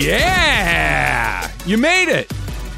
[0.00, 2.32] Yeah, you made it.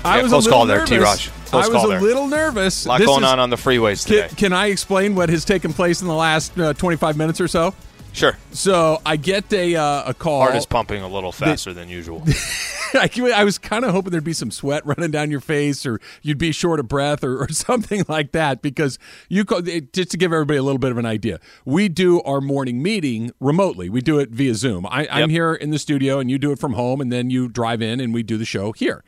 [0.04, 0.84] I Yeah, was close a call there.
[0.84, 1.28] T-Rush.
[1.46, 2.00] Close I was call a there.
[2.00, 2.84] little nervous.
[2.84, 4.34] A lot This going is- on on the freeways Can, today.
[4.36, 7.74] can I explain what has taken place in the last uh, 25 minutes or so?
[8.12, 8.36] Sure.
[8.52, 10.40] So I get a uh, a call.
[10.42, 12.22] Heart is pumping a little faster than usual.
[12.94, 15.98] I, I was kind of hoping there'd be some sweat running down your face, or
[16.20, 18.60] you'd be short of breath, or, or something like that.
[18.60, 18.98] Because
[19.30, 22.42] you call, just to give everybody a little bit of an idea, we do our
[22.42, 23.88] morning meeting remotely.
[23.88, 24.86] We do it via Zoom.
[24.86, 25.30] I, I'm Yep.
[25.30, 27.98] here in the studio, and you do it from home, and then you drive in,
[27.98, 29.02] and we do the show here.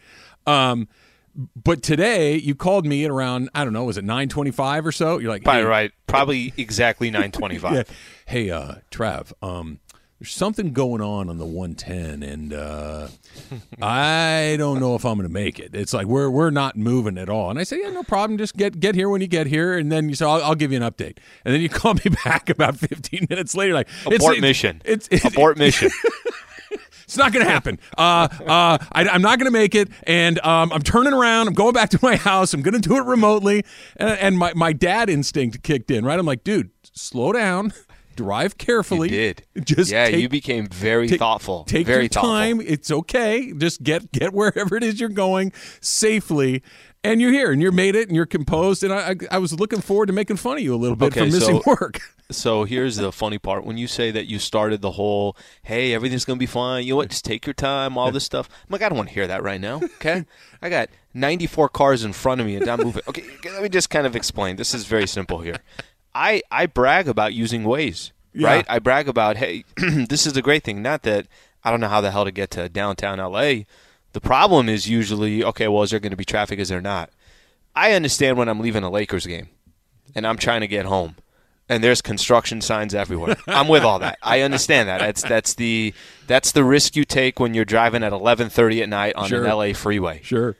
[0.46, 0.88] Um,
[1.34, 5.18] but today you called me at around I don't know, was it 9:25 or so?
[5.18, 5.92] You're like, Probably hey, right.
[6.06, 7.90] Probably exactly 925.
[8.26, 9.80] Hey, uh, Trav, um,
[10.24, 13.08] there's something going on on the 110, and uh,
[13.82, 15.74] I don't know if I'm going to make it.
[15.74, 17.50] It's like we're we're not moving at all.
[17.50, 18.38] And I say, yeah, no problem.
[18.38, 20.72] Just get get here when you get here, and then you say, I'll, I'll give
[20.72, 21.18] you an update.
[21.44, 24.80] And then you call me back about 15 minutes later, like Abort it's, mission.
[24.86, 25.90] It's, it's, Abort mission.
[27.04, 27.78] it's not going to happen.
[27.96, 31.48] Uh, uh, I, I'm not going to make it, and um, I'm turning around.
[31.48, 32.52] I'm going back to my house.
[32.54, 33.64] I'm going to do it remotely,
[33.96, 36.04] and, and my my dad instinct kicked in.
[36.04, 37.72] Right, I'm like, dude, slow down,
[38.16, 39.10] drive carefully.
[39.10, 39.46] You did.
[39.64, 41.64] Just yeah, take, you became very take- thoughtful.
[41.64, 42.30] Take very your thoughtful.
[42.30, 42.60] time.
[42.60, 43.52] It's okay.
[43.52, 46.62] Just get get wherever it is you're going safely.
[47.04, 48.82] And you're here, and you're made it, and you're composed.
[48.82, 51.06] And I, I, I was looking forward to making fun of you a little bit
[51.12, 52.00] Okay, for missing so- work.
[52.30, 53.66] So here's the funny part.
[53.66, 56.92] When you say that you started the whole, hey, everything's going to be fine, you
[56.94, 58.48] know what, just take your time, all this stuff.
[58.50, 60.24] I'm like, I don't want to hear that right now, okay?
[60.62, 63.02] I got 94 cars in front of me and I'm moving.
[63.06, 64.56] Okay, let me just kind of explain.
[64.56, 65.58] This is very simple here.
[66.14, 68.48] I, I brag about using Waze, Yeah.
[68.48, 68.66] right?
[68.70, 70.80] I brag about, hey, this is a great thing.
[70.80, 71.26] Not that
[71.62, 73.64] I don't know how the hell to get to downtown LA.
[74.14, 76.58] The problem is usually, okay, well, is there going to be traffic?
[76.58, 77.10] Is there not?
[77.74, 79.48] I understand when I'm leaving a Lakers game
[80.14, 81.16] and I'm trying to get home
[81.68, 83.36] and there's construction signs everywhere.
[83.48, 84.18] I'm with all that.
[84.22, 84.98] I understand that.
[85.00, 85.92] That's that's the
[86.28, 89.44] that's the risk you take when you're driving at 11:30 at night on Sure.
[89.44, 90.20] an LA freeway.
[90.22, 90.56] Sure.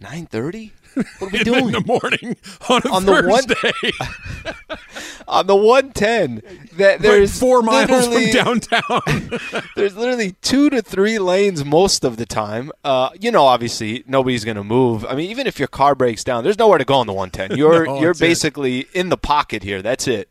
[0.00, 0.72] 9:30?
[1.18, 2.36] What are we doing in the morning
[2.68, 3.90] on a On the one- Thursday,
[5.28, 6.42] on the 110
[6.76, 9.62] that there's like four miles from downtown.
[9.76, 12.70] There's literally two to three lanes most of the time.
[12.84, 15.04] Uh, you know, obviously nobody's going to move.
[15.04, 17.56] I mean, even if your car breaks down, there's nowhere to go on the 110.
[17.58, 18.24] You're No, you're that's it.
[18.24, 19.82] basically in the pocket here.
[19.82, 20.28] That's it.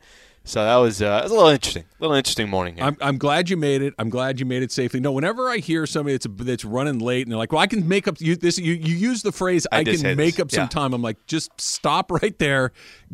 [0.47, 1.83] So that was, uh, that was a little interesting.
[1.83, 2.75] A little interesting morning.
[2.75, 2.85] Here.
[2.85, 3.93] I'm, I'm glad you made it.
[3.99, 4.99] I'm glad you made it safely.
[4.99, 7.87] No, whenever I hear somebody that's that's running late and they're like, "Well, I can
[7.87, 10.51] make up you this," you, you use the phrase, I "I, can make this, up
[10.51, 10.67] some yeah.
[10.67, 12.71] time." I'm like, just stop right there,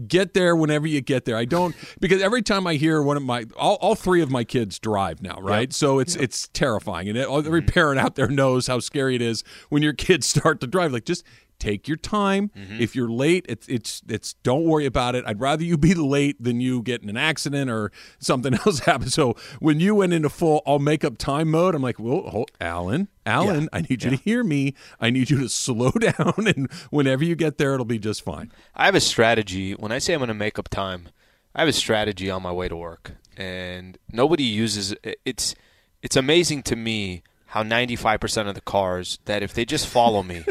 [0.07, 1.35] get there whenever you get there.
[1.35, 4.43] I don't because every time I hear one of my all, all three of my
[4.43, 5.73] kids drive now, right?
[5.73, 7.73] So it's it's terrifying, and it, every Mm-hmm.
[7.73, 10.91] parent out there knows how scary it is when your kids start to drive.
[10.93, 11.23] Like, just
[11.63, 12.51] take your time.
[12.57, 12.81] Mm-hmm.
[12.81, 15.23] If you're late, it's it's it's don't worry about it.
[15.25, 19.09] I'd rather you be late than you get in an accident or something else happen.
[19.09, 22.51] So when you went into full I'll make up time mode, I'm like, well, hold,
[22.59, 24.73] Alan, Alan, I need you to hear me.
[24.99, 28.51] I need you to slow down, and whenever you get there, it'll be just fine.
[28.75, 29.73] I have a strategy.
[29.73, 31.09] When I say I'm going to make up time,
[31.55, 35.19] I have a strategy on my way to work, and nobody uses it.
[35.23, 35.55] It's
[36.01, 37.23] it's amazing to me
[37.53, 40.43] how 95% of the cars that if they just follow me,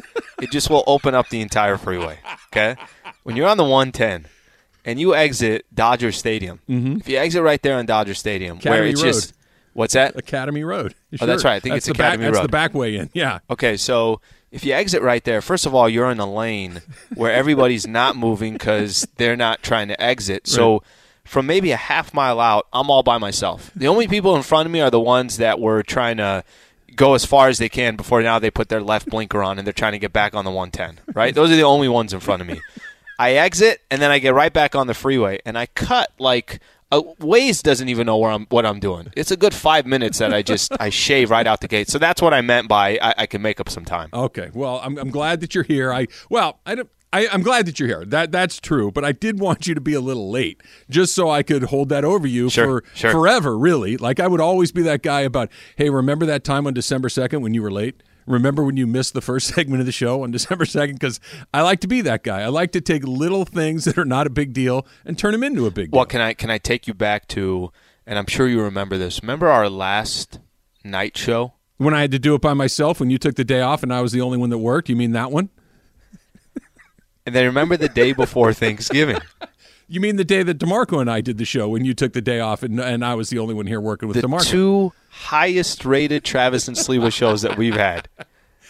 [0.42, 2.18] it just will open up the entire freeway.
[2.48, 2.76] Okay,
[3.22, 4.26] when you're on the 110
[4.84, 6.96] and you exit Dodger Stadium, mm-hmm.
[6.98, 9.12] if you exit right there on Dodger Stadium, where it's Road.
[9.12, 9.34] just
[9.72, 10.16] what's that?
[10.16, 10.94] Academy Road.
[11.20, 11.54] Oh, that's right.
[11.54, 12.44] I think That's it's Academy back, That's Road.
[12.44, 13.10] the back way in.
[13.12, 13.38] Yeah.
[13.48, 14.20] Okay, so
[14.50, 16.82] if you exit right there, first of all, you're in a lane
[17.14, 20.46] where everybody's not moving because they're not trying to exit.
[20.46, 20.82] So
[21.24, 23.70] from maybe a half mile out, I'm all by myself.
[23.74, 26.44] The only people in front of me are the ones that were trying to
[26.96, 29.66] go as far as they can before now they put their left blinker on and
[29.66, 31.14] they're trying to get back on the 110.
[31.14, 31.34] Right?
[31.34, 32.60] Those are the only ones in front of me.
[33.18, 36.60] I exit and then I get right back on the freeway and I cut like
[36.90, 39.10] uh, Waze doesn't even know where I'm what I'm doing.
[39.16, 41.88] It's a good five minutes that I just I shave right out the gate.
[41.88, 44.10] So that's what I meant by I, I can make up some time.
[44.12, 44.50] Okay.
[44.52, 45.92] Well, I'm, I'm glad that you're here.
[45.92, 46.90] I well, I don't.
[47.12, 48.04] I, I'm glad that you're here.
[48.06, 51.28] That that's true, but I did want you to be a little late, just so
[51.30, 53.10] I could hold that over you Sure, for sure.
[53.12, 53.58] forever.
[53.58, 55.50] Really, like I would always be that guy about.
[55.76, 58.02] Hey, remember that time on December second when you were late?
[58.26, 60.94] Remember when you missed the first segment of the show on December second?
[60.94, 61.20] Because
[61.52, 62.40] I like to be that guy.
[62.42, 65.42] I like to take little things that are not a big deal and turn them
[65.42, 65.98] into a big deal.
[65.98, 67.72] Well, can I can I take you back to
[68.06, 69.20] and I'm sure you remember this.
[69.22, 70.40] Remember our last
[70.84, 71.54] night show?
[71.76, 73.92] When I had to do it by myself, when you took the day off and
[73.92, 75.50] I was the only one that worked, you mean that one?
[77.26, 79.18] And then remember the day before Thanksgiving.
[79.88, 82.22] You mean the day that DeMarco and I did the show when you took the
[82.22, 84.48] day off and, and I was the only one here working with The DeMarco?
[84.48, 88.08] two highest rated Travis and Sliwa shows that we've had.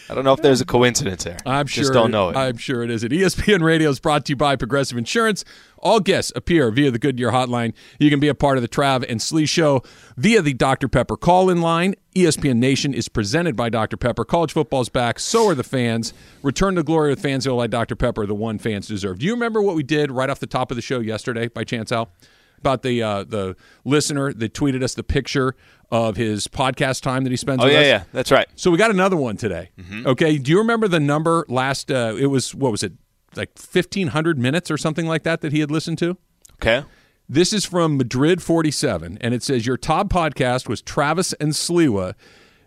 [0.09, 1.39] I don't know if there's a coincidence there.
[1.47, 1.83] I'm sure.
[1.83, 2.37] Just don't know it.
[2.37, 3.05] I'm sure it is.
[3.05, 5.45] It ESPN Radio is brought to you by Progressive Insurance.
[5.79, 7.73] All guests appear via the Goodyear hotline.
[7.99, 9.83] You can be a part of the Trav and Slee show
[10.17, 10.89] via the Dr.
[10.89, 11.95] Pepper call-in line.
[12.15, 13.97] E ESPN Nation is presented by Dr.
[13.97, 14.25] Pepper.
[14.25, 15.19] College football's back.
[15.19, 16.13] So are the fans.
[16.43, 17.97] Return to glory with Fansville by Dr.
[17.97, 19.19] Pepper, the one fans deserve.
[19.19, 21.65] Do you remember what we did right off the top of the show yesterday, by
[21.65, 22.13] chance, Al?
[22.59, 25.57] About the uh, the listener that tweeted us the picture
[25.93, 27.87] of his podcast time that he spends oh with yeah, us?
[27.87, 28.49] yeah, that's right.
[28.57, 29.69] So we got another one today.
[30.07, 31.93] Okay, do you remember the number last?
[31.93, 32.95] Uh, it was what was it
[33.37, 36.17] like fifteen hundred minutes or something like that that he had listened to.
[36.55, 36.85] Okay.
[37.29, 41.53] This is from Madrid forty seven, and it says your top podcast was Travis and
[41.53, 42.15] Sliwa.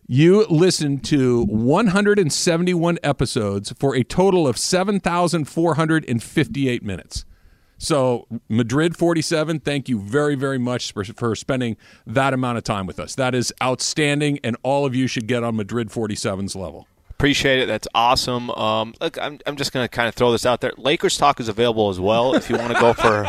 [0.07, 7.25] You listened to 171 episodes for a total of 7,458 minutes.
[7.77, 11.77] So, Madrid 47, thank you very, very much for, for spending
[12.07, 13.15] that amount of time with us.
[13.15, 16.87] That is outstanding, and all of you should get on Madrid 47's level.
[17.11, 17.67] Appreciate it.
[17.67, 18.49] That's awesome.
[18.51, 20.73] Um, look, I'm, I'm just going to kind of throw this out there.
[20.77, 23.25] Lakers talk is available as well if you want to go for.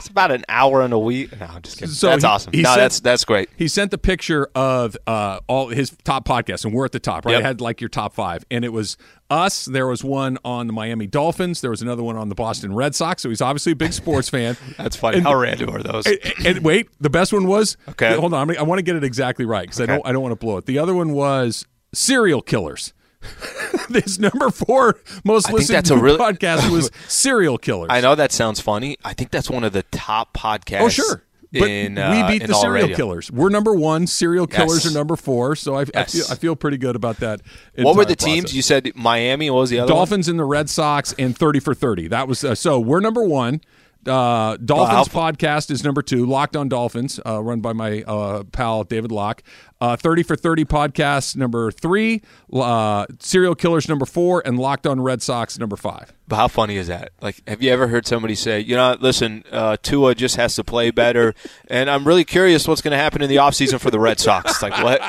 [0.00, 1.38] It's about an hour in a week.
[1.38, 1.94] No, I'm just kidding.
[1.94, 2.52] So that's he- awesome.
[2.52, 3.48] he no, said- that's that's great.
[3.56, 7.24] He sent the picture of uh, all his top podcasts, and we're at the top,
[7.26, 7.32] right?
[7.32, 7.42] Yep.
[7.42, 8.96] I had like your top five, and it was
[9.30, 9.66] us.
[9.66, 11.60] There was one on the Miami Dolphins.
[11.60, 13.22] There was another one on the Boston Red Sox.
[13.22, 14.56] So he's obviously a big sports fan.
[14.76, 15.18] That's funny.
[15.18, 16.06] And- How random are those?
[16.06, 18.16] and, and wait, the best one was Okay.
[18.16, 19.92] Hold on, I'm, I want to get it exactly right because I Okay.
[19.94, 20.66] don't I don't want to blow it.
[20.66, 22.92] The other one was serial killers.
[23.88, 27.88] this number four most listened to really- podcast was serial killers.
[27.90, 28.96] I know that sounds funny.
[29.04, 30.80] I think that's one of the top podcasts.
[30.80, 31.22] Oh sure.
[31.52, 32.96] But in, we uh, beat in the serial radio.
[32.96, 33.28] killers.
[33.32, 34.06] We're number one.
[34.06, 34.92] Serial killers Yes.
[34.92, 35.56] are number four.
[35.56, 37.40] So I, I, feel, I feel pretty good about that.
[37.76, 38.54] What were the teams?
[38.54, 39.50] You said Miami.
[39.50, 42.06] What was the other Dolphins and the Red Sox and 30 for 30.
[42.08, 43.62] That was uh, so we're number one.
[44.06, 45.32] Uh, Dolphins Wow.
[45.32, 46.24] podcast is number two.
[46.24, 49.42] Locked on Dolphins, uh, run by my uh, pal David Locke.
[49.80, 52.20] Uh, 30 for 30 podcast number three.
[52.52, 56.12] Uh, Serial Killers number four, and Locked on Red Sox number five.
[56.28, 57.10] But how funny is that?
[57.20, 60.62] Like, have you ever heard somebody say, you know, listen, uh, Tua just has to
[60.64, 61.34] play better,
[61.68, 64.50] and I'm really curious what's going to happen in the offseason for the Red Sox.
[64.52, 65.00] It's Like, what?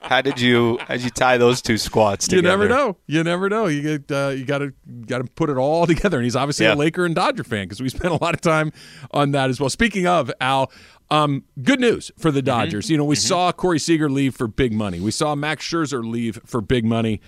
[0.00, 2.96] How did you how did you tie those two squads You never know.
[3.06, 3.66] You never know.
[3.66, 4.72] You get uh, you got to
[5.06, 6.16] got to put it all together.
[6.18, 6.74] And he's obviously Yeah.
[6.74, 8.72] a Laker and Dodger fan because we spent a lot of time
[9.10, 9.68] on that as well.
[9.68, 10.70] Speaking of Al,
[11.10, 12.34] um, good news for Mm-hmm.
[12.36, 12.90] the Dodgers.
[12.90, 15.00] You know, we saw Corey Seager leave for big money.
[15.00, 17.20] We saw Max Scherzer leave for big money.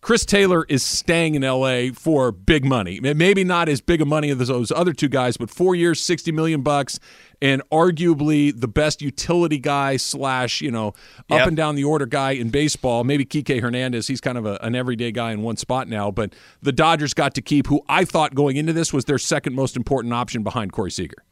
[0.00, 3.00] Chris Taylor is staying in LA for big money.
[3.00, 6.30] Maybe not as big a money as those other two guys, but four years, sixty
[6.30, 7.00] million bucks,
[7.40, 10.94] and arguably the best utility guy slash you know up
[11.30, 11.48] Yep.
[11.48, 13.02] and down the order guy in baseball.
[13.02, 16.10] Maybe Kike Hernandez, he's kind of a, an everyday guy in one spot now.
[16.10, 19.54] But the Dodgers got to keep who I thought going into this was their second
[19.54, 21.24] most important option behind Corey Seager.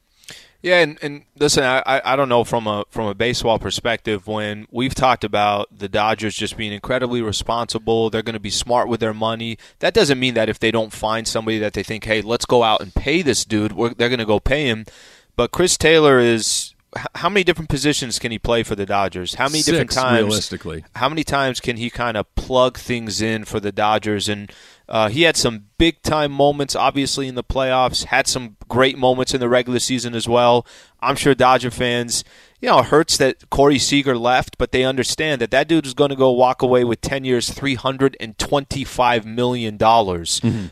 [0.63, 4.69] Yeah, and, and listen, I, I don't know from a from a baseball perspective when
[4.71, 9.01] we've talked about the Dodgers just being incredibly responsible, they're going to be smart with
[9.01, 9.59] their money.
[9.81, 12.63] That doesn't mean that if they don't find somebody that they think, hey, let's go
[12.63, 14.87] out and pay this dude, we're, they're going to go pay him.
[15.35, 16.75] But Chris Taylor is
[17.15, 19.35] how many different positions can he play for the Dodgers?
[19.35, 20.85] How many different Six, times realistically.
[20.95, 24.29] how many times can he kind of plug things in for the Dodgers?
[24.29, 24.53] And
[24.93, 29.33] uh, he had some big time moments, obviously, in the playoffs, had some great moments
[29.33, 30.67] in the regular season as well.
[31.01, 32.25] I'm sure Dodger fans,
[32.61, 35.95] you know, it hurts that Corey Seager left, but they understand that that dude is
[35.95, 39.79] going to go walk away with 10 years, $325 million.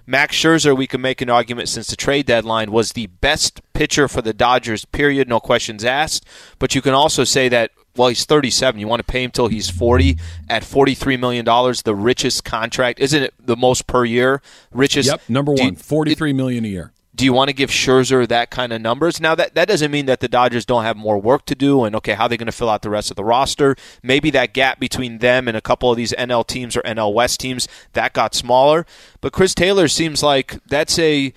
[0.07, 4.07] Max Scherzer, we can make an argument since the trade deadline, was the best pitcher
[4.07, 6.27] for the Dodgers, period, no questions asked.
[6.59, 8.81] But you can also say that well, he's 37.
[8.81, 10.17] You want to pay him till he's 40
[10.49, 13.35] at 43 million dollars, the richest contract, isn't it?
[13.45, 14.41] The most per year,
[14.73, 15.09] richest.
[15.09, 16.93] Yep, number Do you- one, forty-three million a year.
[17.15, 19.21] do you want to give Scherzer that kind of numbers?
[19.21, 21.95] Now that that doesn't mean that the Dodgers don't have more work to do and
[21.97, 23.77] okay, how are they going to fill out the rest of the roster?
[24.03, 27.41] Maybe that gap between them and a couple of these NL teams or NL West
[27.41, 28.87] teams that got smaller.
[29.21, 31.35] But Chris Taylor seems like that's a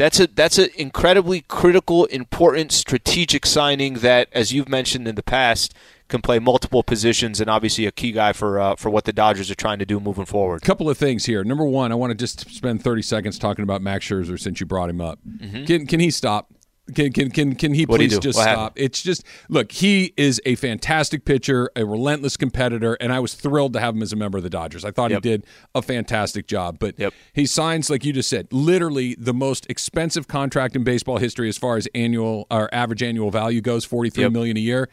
[0.00, 5.22] that's a that's an incredibly critical, important, strategic signing that, as you've mentioned in the
[5.22, 5.74] past,
[6.08, 9.50] can play multiple positions and obviously a key guy for uh, for what the Dodgers
[9.50, 10.62] are trying to do moving forward.
[10.62, 11.44] A couple of things here.
[11.44, 14.64] Number one, I want to just spend 30 seconds talking about Max Scherzer since you
[14.64, 15.18] brought him up.
[15.28, 15.64] Mm-hmm.
[15.64, 16.50] Can, can he stop?
[16.94, 18.58] Can can can can he What'd please just What stop?
[18.58, 18.84] happened?
[18.84, 23.72] It's just look, he is a fantastic pitcher, a relentless competitor, and I was thrilled
[23.74, 24.84] to have him as a member of the Dodgers.
[24.84, 25.24] I thought Yep.
[25.24, 26.78] he did a fantastic job.
[26.78, 27.14] But Yep.
[27.32, 31.58] he signs, like you just said, literally the most expensive contract in baseball history as
[31.58, 34.32] far as annual or average annual value goes, forty three Yep.
[34.32, 34.88] million a year.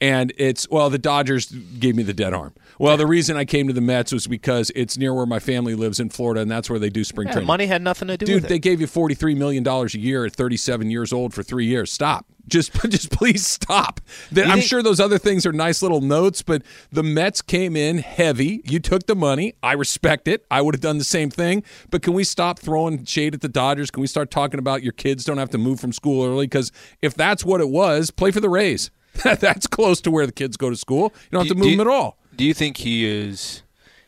[0.00, 2.52] And it's well, the Dodgers gave me the dead arm.
[2.78, 5.74] Well, the reason I came to the Mets was because it's near where my family
[5.74, 7.46] lives in Florida, and that's where they do spring Yeah, training.
[7.46, 10.26] money had nothing to do Dude, they gave you forty three million dollars a year
[10.26, 11.90] at thirty seven years old for three years.
[11.90, 12.26] Stop.
[12.48, 14.00] Just, just please stop.
[14.32, 16.62] That I'm sure those other things are nice little notes, but
[16.92, 18.60] the Mets came in heavy.
[18.64, 19.54] You took the money.
[19.62, 20.44] I respect it.
[20.50, 21.64] I would have done the same thing.
[21.90, 23.90] But can we stop throwing shade at the Dodgers?
[23.90, 26.46] Can we start talking about your kids don't have to move from school early?
[26.46, 26.70] Because
[27.02, 28.90] if that's what it was, play for the Rays.
[29.40, 31.12] that's close to where the kids go to school.
[31.30, 32.16] You don't have to move do them at all.
[32.34, 33.62] Do you think he is?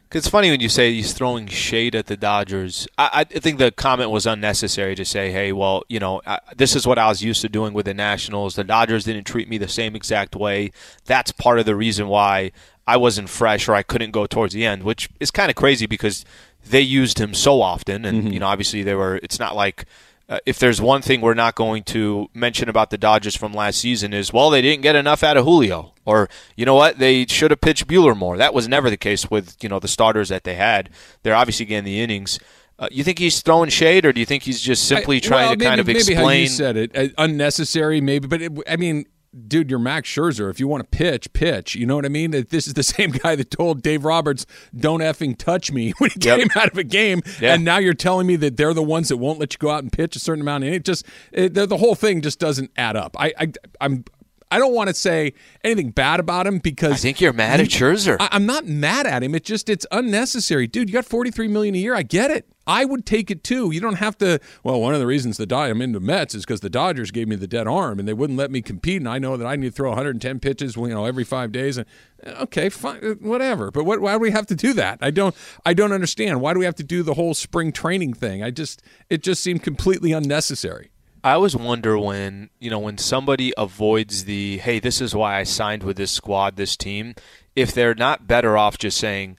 [0.09, 2.89] Because it's funny when you say he's throwing shade at the Dodgers.
[2.97, 6.75] I, I think the comment was unnecessary to say, "Hey, well, you know, I, this
[6.75, 8.55] is what I was used to doing with the Nationals.
[8.55, 10.73] The Dodgers didn't treat me the same exact way.
[11.05, 12.53] That's part of the reason why
[12.87, 15.85] I wasn't fresh or I couldn't go towards the end." Which is kind of crazy
[15.85, 16.25] because
[16.65, 18.33] they used him so often, and mm-hmm.
[18.33, 19.17] you know, obviously they were.
[19.23, 19.85] It's not like
[20.29, 23.79] uh, if there's one thing we're not going to mention about the Dodgers from last
[23.81, 27.25] season is, well, they didn't get enough out of Julio, or you know what, they
[27.27, 28.37] should have pitched Buehler more.
[28.37, 30.91] That was never the case with you know the starters that they had.
[31.23, 32.39] They're obviously getting the innings.
[32.79, 35.47] Uh, you think he's throwing shade, or do you think he's just simply I- trying
[35.49, 36.17] well, to kind maybe- of maybe explain?
[36.17, 38.29] how you said it uh, unnecessary, maybe.
[38.29, 39.07] But it, I mean,
[39.47, 40.51] dude, you're Max Scherzer.
[40.51, 41.75] If you want to pitch, pitch.
[41.75, 42.31] You know what I mean?
[42.33, 46.11] That This is the same guy that told Dave Roberts, "Don't effing touch me" when
[46.11, 46.39] he Yep.
[46.39, 47.55] came out of a game, Yeah.
[47.55, 49.83] and now you're telling me that they're the ones that won't let you go out
[49.83, 50.65] and pitch a certain amount.
[50.65, 53.17] And it just it, the, the whole thing just doesn't add up.
[53.19, 54.05] I, I I'm.
[54.51, 57.69] I don't want to say anything bad about him because I think you're mad at
[57.69, 58.17] Scherzer.
[58.19, 59.35] I, I'm not mad at him.
[59.35, 60.89] It's just it's unnecessary, dude.
[60.89, 61.95] You got 43 million a year.
[61.95, 62.49] I get it.
[62.67, 63.71] I would take it too.
[63.73, 64.39] You don't have to.
[64.63, 67.27] Well, one of the reasons the Die I'm into Mets is because the Dodgers gave
[67.27, 69.57] me the dead arm and they wouldn't let me compete, and I know that I
[69.57, 71.79] need to throw 110 pitches, you know, every five days.
[71.79, 71.87] And
[72.27, 73.71] okay, fine, uh, whatever.
[73.71, 74.99] But what, why do we have to do that?
[75.01, 75.35] I don't.
[75.65, 76.43] I don't understand.
[76.43, 78.43] Why do we have to do the whole spring training thing?
[78.43, 78.83] I just.
[79.09, 80.91] It just seemed completely unnecessary.
[81.29, 85.43] I always wonder when you know when somebody avoids the hey, this is why I
[85.43, 87.15] signed with this squad, this team.
[87.55, 89.37] If they're not better off just saying,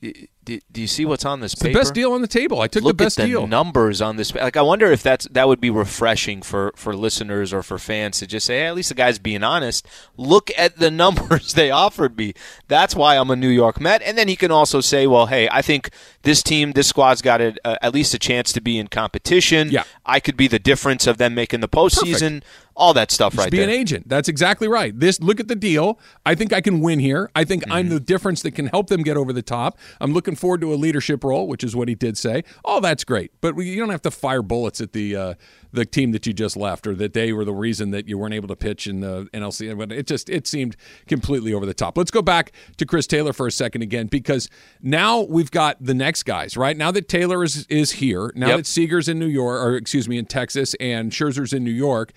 [0.00, 2.60] "D- d- "Do you see what's on this It's the best deal on the table.
[2.62, 3.46] I took Look the best at the deal.
[3.46, 4.34] numbers on this.
[4.34, 8.18] Like, I wonder if that's that would be refreshing for for listeners or for fans
[8.20, 9.86] to just say, hey, at least the guy's being honest.
[10.16, 12.32] Look at the numbers they offered me.
[12.68, 14.00] That's why I'm a New York Met.
[14.02, 15.90] And then he can also say, well, hey, I think
[16.28, 19.70] this team, this squad's got a, uh, at least a chance to be in competition.
[19.70, 19.84] Yeah.
[20.04, 22.42] I could be the difference of them making the postseason.
[22.76, 23.66] All that stuff Just right be there.
[23.68, 24.08] an agent.
[24.08, 24.96] That's exactly right.
[24.96, 25.98] This look at the deal.
[26.24, 27.28] I think I can win here.
[27.34, 27.72] I think Mm-hmm.
[27.72, 29.76] I'm the difference that can help them get over the top.
[30.00, 32.44] I'm looking forward to a leadership role, which is what he did say.
[32.64, 33.32] Oh, that's great.
[33.40, 35.34] But we- you don't have to fire bullets at the uh,
[35.72, 38.32] the team that you just left, or that they were the reason that you weren't
[38.32, 39.76] able to pitch in the NLC.
[39.76, 40.76] But It just it seemed
[41.08, 41.98] completely over the top.
[41.98, 44.48] Let's go back to Chris Taylor for a second again, because
[44.80, 46.56] now we've got the next guys.
[46.56, 48.32] Right now that Taylor is is here.
[48.34, 48.56] Now Yep.
[48.58, 52.12] that Seager's in New York, or excuse me, in Texas, and Scherzer's in New York.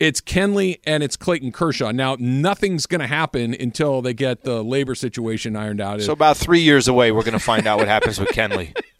[0.00, 1.92] It's Kenley and it's Clayton Kershaw.
[1.92, 6.00] Now, nothing's going to happen until they get the labor situation ironed out.
[6.02, 8.76] So about three years away, we're going to find out what happens with Kenley.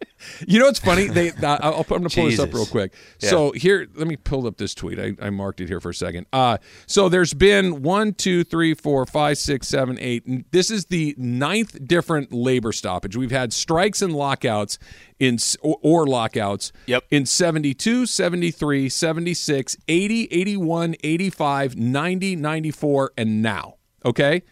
[0.47, 1.07] you know what's funny?
[1.09, 2.95] They, uh, I'll, I'm going to pull this up real quick.
[3.21, 3.31] Yeah.
[3.31, 4.99] So here, let me pull up this tweet.
[4.99, 6.27] I, I marked it here for a second.
[6.33, 10.27] Uh, so there's been one, two, three, four, five, six, seven, eight.
[10.27, 13.17] and This is the ninth different labor stoppage.
[13.17, 14.79] We've had strikes and lockouts
[15.19, 17.05] in or, or lockouts Yep.
[17.11, 23.75] in 72, 73, 76, 80, 81, 85, 90, 94, and now.
[24.05, 24.43] Okay?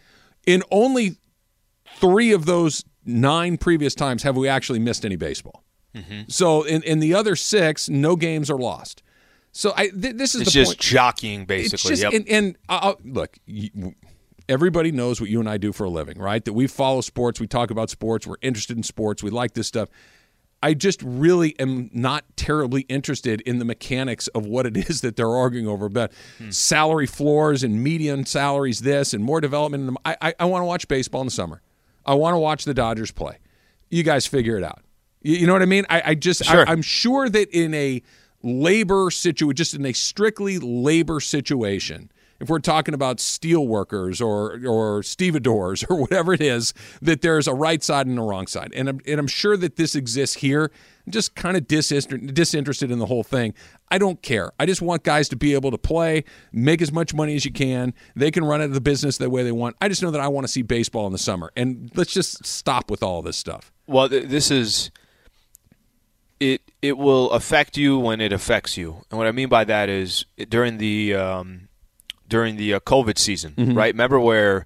[0.47, 1.17] In only
[1.99, 5.63] three of those nine previous times have we actually missed any baseball.
[5.95, 6.21] Mm-hmm.
[6.27, 9.03] So in, in the other six, no games are lost.
[9.51, 10.79] So I th- this is It's the just point.
[10.79, 11.89] jockeying, basically.
[11.89, 12.13] just yep.
[12.13, 13.95] and, and I'll, look, you,
[14.47, 16.43] everybody knows what you and I do for a living, right?
[16.43, 19.67] That we follow sports, we talk about sports, we're interested in sports, we like this
[19.67, 19.89] stuff.
[20.63, 25.15] I just really am not terribly interested in the mechanics of what it is that
[25.15, 26.51] they're arguing over about hmm.
[26.51, 29.81] salary floors and median salaries, this and more development.
[29.81, 31.61] In the, I, I, I want to watch baseball in the summer.
[32.05, 33.37] I want to watch the Dodgers play.
[33.89, 34.81] You guys figure it out.
[35.21, 35.85] You, you know what I mean?
[35.89, 36.67] I, I just, Sure.
[36.67, 38.01] I, I'm sure that in a
[38.43, 44.59] labor situation, just in a strictly labor situation, if we're talking about steel workers or
[44.65, 48.73] or stevedores or whatever it is, that there's a right side and a wrong side,
[48.75, 50.71] and I'm and I'm sure that this exists here.
[51.09, 53.53] Just kind of disinterested, disinterested in the whole thing.
[53.89, 54.51] I don't care.
[54.59, 57.51] I just want guys to be able to play, make as much money as you
[57.51, 57.93] can.
[58.15, 59.75] They can run out of the business the way they want.
[59.81, 62.45] I just know that I want to see baseball in the summer, and let's just
[62.45, 63.71] stop with all this stuff.
[63.87, 64.91] Well, th- this is
[66.39, 66.61] it.
[66.81, 69.03] it will affect you when it affects you.
[69.09, 71.67] And what I mean by that is during the um,
[72.27, 73.77] during the uh, COVID season, mm-hmm.
[73.77, 73.93] right?
[73.93, 74.65] Remember where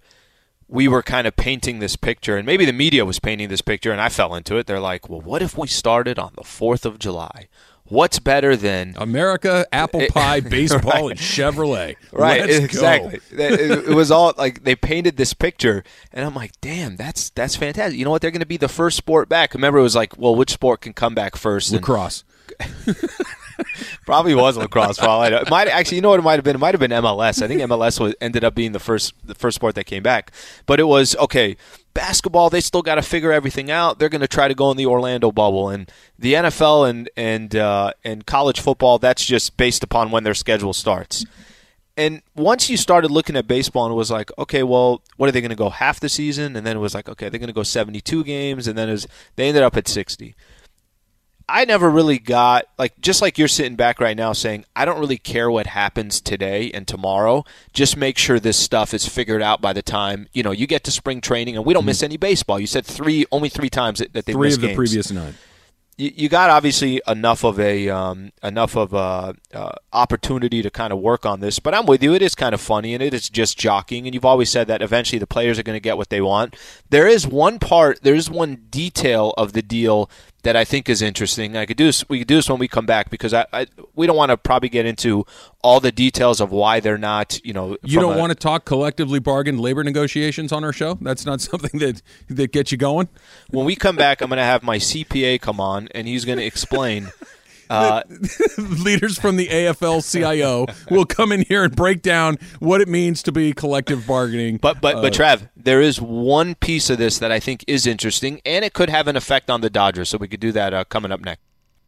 [0.67, 3.91] we were kind of painting this picture, and maybe the media was painting this picture,
[3.91, 4.67] and I fell into it.
[4.67, 7.47] They're like, "Well, what if we started on the Fourth of July?
[7.87, 11.11] What's better than America, apple pie, baseball, right.
[11.11, 11.95] and Chevrolet?
[12.11, 13.19] Right, Let's exactly.
[13.31, 17.55] it, it was all like they painted this picture, and I'm like, "Damn, that's that's
[17.55, 18.23] fantastic." You know what?
[18.23, 19.53] They're going to be the first sport back.
[19.53, 21.71] Remember, it was like, "Well, which sport can come back first?
[21.71, 22.23] Lacrosse.
[24.05, 24.97] Probably was lacrosse.
[24.97, 25.97] Probably it might actually.
[25.97, 26.55] You know what it might have been?
[26.55, 27.41] It might have been MLS.
[27.41, 30.31] I think MLS was ended up being the first the first sport that came back.
[30.65, 31.57] But it was okay.
[31.93, 33.99] Basketball, they still got to figure everything out.
[33.99, 37.55] They're going to try to go in the Orlando bubble, and the NFL and and
[37.55, 38.99] uh, and college football.
[38.99, 41.25] That's just based upon when their schedule starts.
[41.97, 45.31] And once you started looking at baseball, and it was like, okay, well, what are
[45.31, 46.57] they going to go half the season?
[46.57, 48.93] And then it was like, okay, they're going to go 72 games, and then it
[48.93, 49.07] was,
[49.37, 50.35] they ended up at 60.
[51.47, 54.99] I never really got like just like you're sitting back right now saying I don't
[54.99, 57.43] really care what happens today and tomorrow.
[57.71, 60.83] Just make sure this stuff is figured out by the time you know you get
[60.85, 61.87] to spring training and we don't mm-hmm.
[61.87, 62.59] miss any baseball.
[62.59, 65.35] You said three only three times that, that they three of the previous nine.
[65.97, 70.91] You, you, got obviously enough of a um, enough of a uh, opportunity to kind
[70.91, 72.13] of work on this, but I'm with you.
[72.13, 74.05] It is kind of funny and it is just jockeying.
[74.05, 76.57] And you've always said that eventually the players are going to get what they want.
[76.89, 80.09] There is one part, there is one detail of the deal
[80.45, 81.57] that I think is interesting.
[81.57, 82.07] I could do this.
[82.07, 84.37] We could do this when we come back because I, I we don't want to
[84.37, 85.25] probably get into
[85.63, 87.43] all the details of why they're not.
[87.43, 90.99] You know, you don't a, want to talk collectively bargained labor negotiations on our show.
[91.01, 93.09] That's not something that that gets you going.
[93.49, 96.37] When we come back, I'm going to have my CPA come on, and he's going
[96.37, 97.11] to explain
[97.69, 98.03] uh,
[98.57, 103.31] leaders from the AFL-CIO will come in here and break down what it means to
[103.31, 104.57] be collective bargaining.
[104.57, 107.85] But but uh, but Trav, there is one piece of this that I think is
[107.85, 110.09] interesting, and it could have an effect on the Dodgers.
[110.09, 111.41] So we could do that uh, coming up next.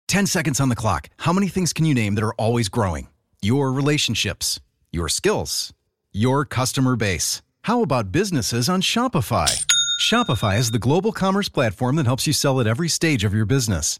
[0.08, 1.10] Ten seconds on the clock.
[1.18, 3.10] How many things can you name that are always growing?
[3.42, 4.60] Your relationships,
[4.92, 5.74] your skills,
[6.12, 7.42] your customer base.
[7.64, 9.66] How about businesses on Shopify?
[10.00, 13.46] Shopify is the global commerce platform that helps you sell at every stage of your
[13.46, 14.00] business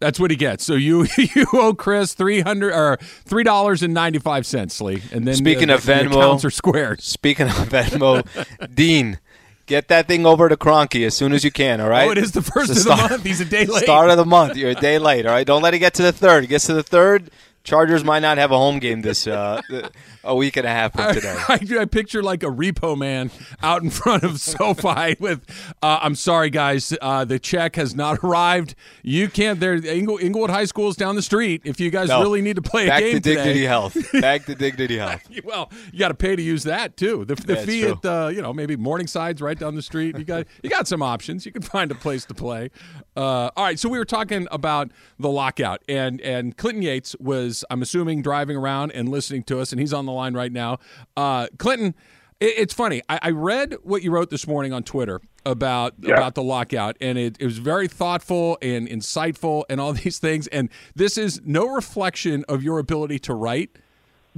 [0.00, 0.64] That's what he gets.
[0.64, 5.02] So you you owe Chris three hundred or three dollars and ninety five cents, Lee.
[5.12, 7.00] And then speaking uh, of Venmo, accounts are squared.
[7.02, 9.18] Speaking of Venmo, Dean,
[9.66, 11.80] get that thing over to Kroenke as soon as you can.
[11.80, 12.08] All right.
[12.08, 13.24] Oh, it is the first of start, the month.
[13.24, 13.84] He's a day late.
[13.84, 14.56] Start of the month.
[14.56, 15.26] You're a day late.
[15.26, 15.46] All right.
[15.46, 16.44] Don't let it get to the third.
[16.44, 17.30] It gets to the third.
[17.64, 19.60] Chargers might not have a home game this uh,
[20.28, 21.34] a week and a half from today.
[21.48, 23.30] I, I, I, picture like a repo man
[23.62, 25.44] out in front of SoFi with,
[25.82, 28.74] uh, "I'm sorry, guys, uh, the check has not arrived.
[29.02, 29.58] You can't.
[29.58, 31.62] There, Ingle, Inglewood High School is down the street.
[31.64, 32.20] If you guys no.
[32.20, 34.12] really need to play Back a game back to Dignity today, Health.
[34.12, 35.22] Back to Dignity Health.
[35.44, 37.24] well, you got to pay to use that too.
[37.24, 40.18] The, the yeah, fee at uh, you know maybe Morningside's right down the street.
[40.18, 41.46] You got you got some options.
[41.46, 42.70] You can find a place to play.
[43.16, 47.64] Uh, all right, so we were talking about the lockout, and and Clinton Yates was,
[47.68, 50.78] I'm assuming, driving around and listening to us, and he's on the line right now.
[51.16, 51.94] Uh, Clinton,
[52.40, 53.02] it, it's funny.
[53.08, 56.14] I, I, read what you wrote this morning on Twitter about yeah.
[56.14, 60.46] about the lockout, and it, it was very thoughtful and insightful, and all these things.
[60.48, 63.78] And this is no reflection of your ability to write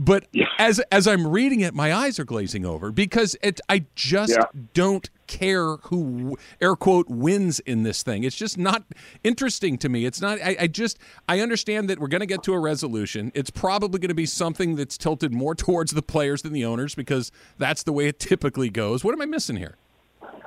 [0.01, 0.47] but yeah.
[0.59, 3.61] as as I'm reading it, my eyes are glazing over because it.
[3.69, 4.45] I just yeah.
[4.73, 8.25] don't care who air quote wins in this thing.
[8.25, 8.83] It's just not
[9.23, 10.07] interesting to me.
[10.07, 10.39] It's not.
[10.41, 13.31] I, I just I understand that we're going to get to a resolution.
[13.35, 16.95] It's probably going to be something that's tilted more towards the players than the owners
[16.95, 19.05] because that's the way it typically goes.
[19.05, 19.77] What am I missing here?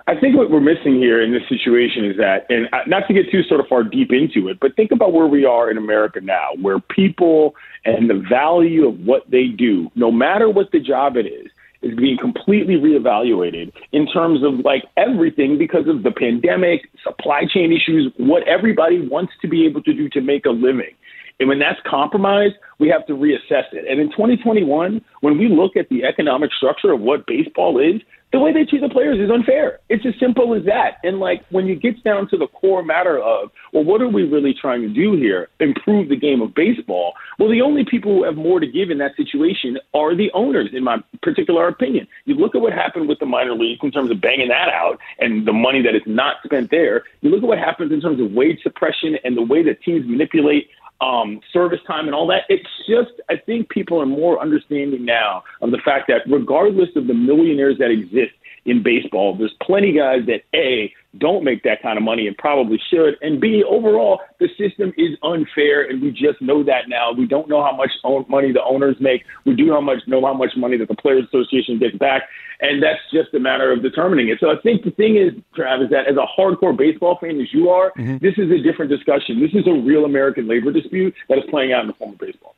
[0.05, 3.31] I think what we're missing here in this situation is that, and not to get
[3.31, 6.19] too sort of far deep into it, but think about where we are in America
[6.19, 11.15] now, where people and the value of what they do, no matter what the job
[11.15, 11.49] it is,
[11.81, 17.71] is being completely reevaluated in terms of like everything because of the pandemic, supply chain
[17.71, 20.95] issues, what everybody wants to be able to do to make a living.
[21.39, 23.85] And when that's compromised, we have to reassess it.
[23.89, 28.01] And in 2021, when we look at the economic structure of what baseball is,
[28.33, 29.79] the way they treat the players is unfair.
[29.89, 30.97] It's as simple as that.
[31.03, 34.23] And like when you get down to the core matter of, well, what are we
[34.23, 35.49] really trying to do here?
[35.59, 37.13] Improve the game of baseball.
[37.37, 40.69] Well, the only people who have more to give in that situation are the owners,
[40.73, 42.07] in my particular opinion.
[42.25, 44.97] You look at what happened with the minor leagues in terms of banging that out
[45.19, 47.03] and the money that is not spent there.
[47.21, 50.07] You look at what happens in terms of wage suppression and the way that teams
[50.07, 50.69] manipulate
[51.01, 52.43] um, service time and all that.
[52.49, 57.08] It's just, I think people are more understanding now of the fact that regardless of
[57.08, 58.34] the millionaires that exist
[58.65, 62.36] in baseball, there's plenty of guys that A, don't make that kind of money and
[62.38, 67.12] probably should, and B, overall, the system is unfair, and we just know that now.
[67.12, 67.91] We don't know how much
[68.30, 69.23] money the owners make.
[69.45, 72.23] We do how much know how much money that the Players Association gets back,
[72.62, 74.39] and that's just a matter of determining it.
[74.39, 77.69] So I think the thing is, Travis, that as a hardcore baseball fan as you
[77.69, 78.17] are, mm-hmm.
[78.26, 79.39] this is a different discussion.
[79.39, 82.19] This is a real American labor dispute that is playing out in the form of
[82.19, 82.56] baseball.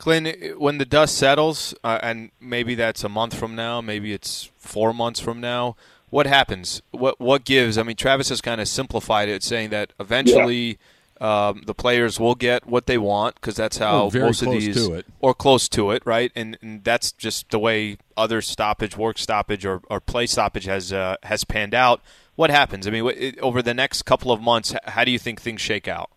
[0.00, 4.50] Clint, when the dust settles, uh, and maybe that's a month from now, maybe it's
[4.56, 5.76] four months from now,
[6.08, 6.80] what happens?
[6.90, 7.76] What what gives?
[7.76, 10.78] I mean, Travis has kind of simplified it, saying that eventually
[11.20, 11.48] yeah.
[11.48, 14.88] um, the players will get what they want because that's how oh, most of these,
[15.20, 16.32] or close to it, right?
[16.34, 20.94] And, and, that's just the way other stoppage, work stoppage, or, or play stoppage has
[20.94, 22.00] uh, has panned out.
[22.36, 22.86] What happens?
[22.86, 25.86] I mean, it, over the next couple of months, how do you think things shake
[25.86, 26.10] out?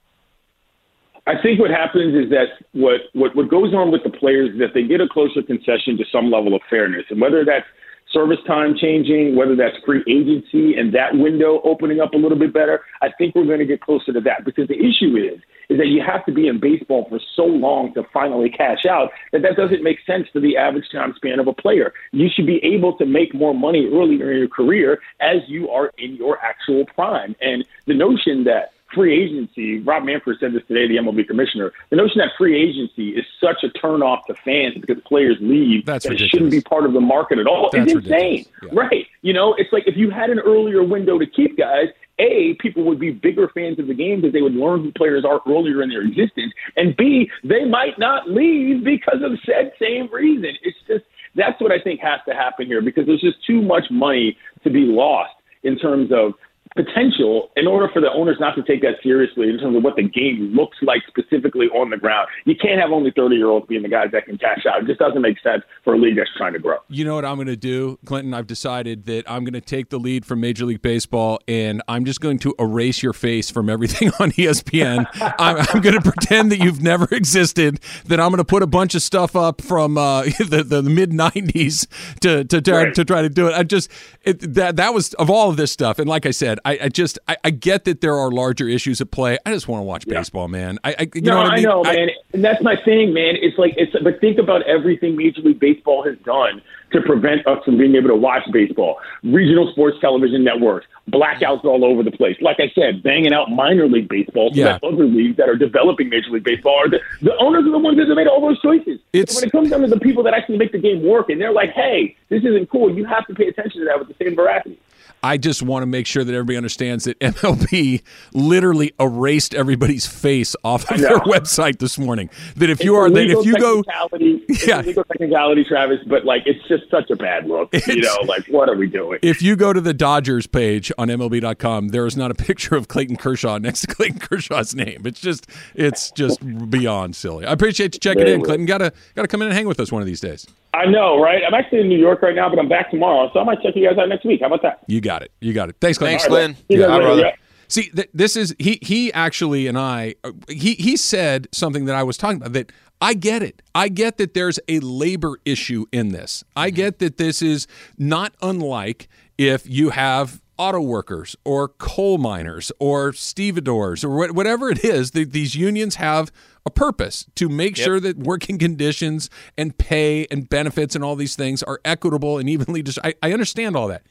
[1.25, 4.59] I think what happens is that what, what, what goes on with the players is
[4.59, 7.05] that they get a closer concession to some level of fairness.
[7.09, 7.65] And whether that's
[8.11, 12.53] service time changing, whether that's free agency and that window opening up a little bit
[12.53, 14.43] better, I think we're going to get closer to that.
[14.43, 17.93] Because the issue is, is that you have to be in baseball for so long
[17.93, 21.47] to finally cash out that that doesn't make sense for the average time span of
[21.47, 21.93] a player.
[22.11, 25.93] You should be able to make more money earlier in your career as you are
[25.97, 27.33] in your actual prime.
[27.41, 31.95] And the notion that free agency, Rob Manfred said this today, the MLB commissioner, the
[31.95, 36.13] notion that free agency is such a turnoff to fans because players leave That's that
[36.13, 38.45] it shouldn't be part of the market at all That's is insane.
[38.61, 38.69] Yeah.
[38.73, 39.07] Right.
[39.21, 41.87] You know, it's like if you had an earlier window to keep guys,
[42.19, 45.25] a, people would be bigger fans of the game because they would learn who players
[45.25, 46.53] are earlier in their existence.
[46.77, 50.55] And B, they might not leave because of said same reason.
[50.61, 53.85] It's just that's what I think has to happen here because there's just too much
[53.89, 56.33] money to be lost in terms of
[56.75, 59.95] potential in order for the owners not to take that seriously in terms of what
[59.95, 62.27] the game looks like specifically on the ground.
[62.45, 64.81] You can't have only 30 year olds being the guys that can cash out.
[64.81, 66.77] It just doesn't make sense for a league that's trying to grow.
[66.87, 68.33] You know what I'm going to do, Clinton?
[68.33, 72.05] I've decided that I'm going to take the lead from Major League Baseball and I'm
[72.05, 75.05] just going to erase your face from everything on ESPN.
[75.39, 78.67] I'm, I'm, going to pretend that you've never existed, that I'm going to put a
[78.67, 81.87] bunch of stuff up from uh, the, the, mid 90s
[82.21, 82.93] to, to, to, right.
[82.93, 83.53] to, try to do it.
[83.53, 83.91] I just,
[84.23, 85.99] it, that, that was of all of this stuff.
[85.99, 89.01] And like I said, I, I just I, I, get that there are larger issues
[89.01, 89.37] at play.
[89.45, 90.19] I just want to watch yeah.
[90.19, 90.79] baseball, man.
[90.83, 91.63] I, I you no, know what I, mean?
[91.63, 93.35] Know, man, and that's my thing, man.
[93.39, 96.61] It's like it's but think about everything Major League Baseball has done
[96.93, 98.99] to prevent us from being able to watch baseball.
[99.23, 102.37] Regional sports television networks, blackouts all over the place.
[102.39, 104.65] Like I said, banging out minor league baseball so yeah.
[104.73, 107.79] that other leagues that are developing Major League Baseball are the, the owners are the
[107.79, 108.99] ones that have made all those choices.
[109.11, 111.29] It's, so when it comes down to the people that actually make the game work,
[111.29, 114.07] and they're like, "Hey, this isn't cool," you have to pay attention to that with
[114.07, 114.79] the same veracity.
[115.23, 120.53] I just want to make sure that everybody understands that MLB literally erased everybody's face
[120.65, 122.29] off of their website this morning.
[122.57, 123.83] That if it's you are, that if you go,
[124.67, 127.69] yeah, legal technicality, Travis, but like it's just such a bad look.
[127.71, 129.19] It's, you know, like what are we doing?
[129.21, 132.89] If you go to the Dodgers page on MLB.com, there is not a picture of
[132.89, 135.03] Clayton Kershaw next to Clayton Kershaw's name.
[135.05, 137.45] It's just, it's just beyond silly.
[137.45, 138.65] I appreciate you checking in, Clayton.
[138.65, 140.45] Got to, got to come in and hang with us one of these days.
[140.73, 141.43] I know, right?
[141.45, 143.75] I'm actually in New York right now, but I'm back tomorrow, so I might check
[143.75, 144.41] you guys out next week.
[144.41, 144.83] How about that?
[144.87, 145.31] You got it.
[145.39, 145.75] You got it.
[145.79, 146.11] Thanks, Glenn.
[146.11, 146.57] Thanks, Glenn.
[146.67, 147.21] Yeah, brother.
[147.21, 147.35] Yeah.
[147.67, 148.79] See, th- this is he.
[148.81, 150.15] He actually and I.
[150.23, 152.53] Uh, he he said something that I was talking about.
[152.53, 153.61] That I get it.
[153.75, 156.43] I get that there's a labor issue in this.
[156.55, 156.75] I mm-hmm.
[156.75, 159.07] get that this is not unlike
[159.37, 165.11] if you have auto workers or coal miners or stevedores or whatever it is.
[165.11, 166.31] These unions have
[166.65, 167.85] a purpose to make yep.
[167.85, 172.49] sure that working conditions and pay and benefits and all these things are equitable and
[172.49, 174.03] evenly just I, I understand all that.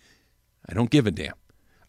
[0.68, 1.35] I don't give a damn.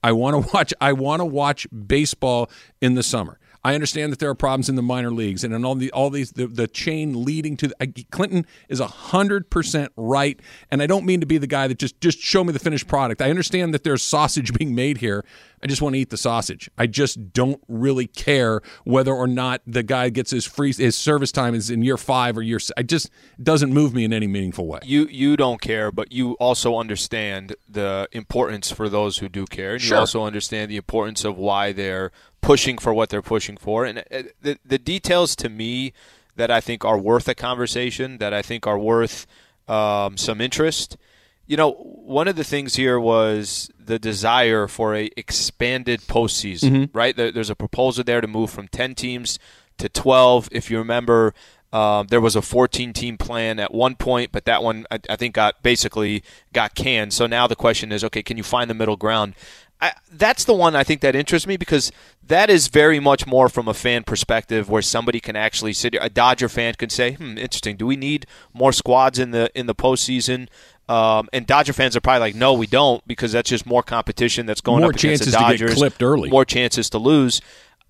[0.02, 2.50] I want to watch I want to watch baseball
[2.82, 3.40] in the summer.
[3.64, 6.10] I understand that there are problems in the minor leagues and in all the all
[6.10, 11.06] these the, the chain leading to the, Clinton is hundred percent right, and I don't
[11.06, 13.22] mean to be the guy that just just show me the finished product.
[13.22, 15.24] I understand that there's sausage being made here.
[15.64, 16.70] I just want to eat the sausage.
[16.78, 21.32] I just don't really care whether or not the guy gets his free his service
[21.32, 22.60] time is in year five or year.
[22.78, 23.10] I just
[23.42, 24.80] doesn't move me in any meaningful way.
[24.84, 29.74] You you don't care, but you also understand the importance for those who do care.
[29.74, 29.96] And sure.
[29.96, 33.86] You also understand the importance of why they're pushing for what they're pushing for.
[33.86, 35.94] And uh, the, the details to me
[36.36, 39.26] that I think are worth a conversation, that I think are worth
[39.68, 40.98] um, some interest.
[41.46, 46.98] You know, one of the things here was the desire for a expanded postseason, mm-hmm.
[46.98, 47.16] right?
[47.16, 49.40] There's a proposal there to move from 10 teams
[49.78, 50.50] to 12.
[50.52, 51.34] If you remember,
[51.74, 55.16] um, there was a 14 team plan at one point, but that one I, I,
[55.16, 57.14] think got basically got canned.
[57.14, 59.34] So now the question is, okay, can you find the middle ground?
[59.82, 61.92] I, that's the one I think that interests me because
[62.26, 65.96] that is very much more from a fan perspective, where somebody can actually sit.
[66.00, 67.76] A Dodger fan can say, "Hmm, interesting.
[67.76, 70.48] Do we need more squads in the in the postseason?"
[70.94, 74.46] Um, and Dodger fans are probably like, "No, we don't," because that's just more competition
[74.46, 76.30] that's going More up against chances the to get clipped early.
[76.30, 77.42] More chances to lose.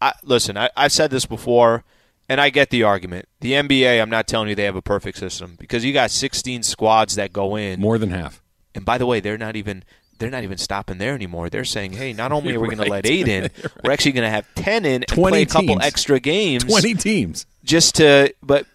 [0.02, 1.84] I, listen, I, I've said this before,
[2.30, 3.28] and I get the argument.
[3.42, 6.64] The NBA, I'm not telling you they have a perfect system because you got 16
[6.64, 7.82] squads that go in.
[7.82, 8.42] More than half.
[8.74, 9.84] And by the way, they're not even
[10.20, 11.50] they're not even stopping there anymore.
[11.50, 13.50] They're saying, hey, not only are we going to let eight in,
[13.84, 15.84] we're actually going to have ten in and 20 play a couple teams.
[15.84, 17.46] extra games, 20 teams.
[17.66, 18.34] just to.
[18.42, 18.66] But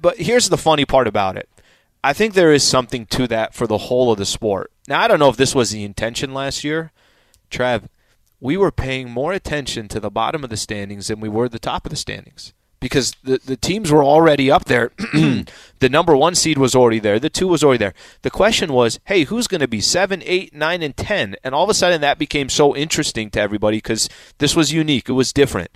[0.00, 1.48] but here's the funny part about it.
[2.06, 4.70] I think there is something to that for the whole of the sport.
[4.86, 6.92] Now I don't know if this was the intention last year,
[7.50, 7.88] Trav.
[8.38, 11.58] We were paying more attention to the bottom of the standings than we were the
[11.58, 14.92] top of the standings because the the teams were already up there.
[15.14, 17.18] the number one seed was already there.
[17.18, 17.94] The two was already there.
[18.22, 21.34] The question was, hey, who's going to be seven, eight, nine, and ten?
[21.42, 25.08] And all of a sudden, that became so interesting to everybody because this was unique.
[25.08, 25.72] It was different.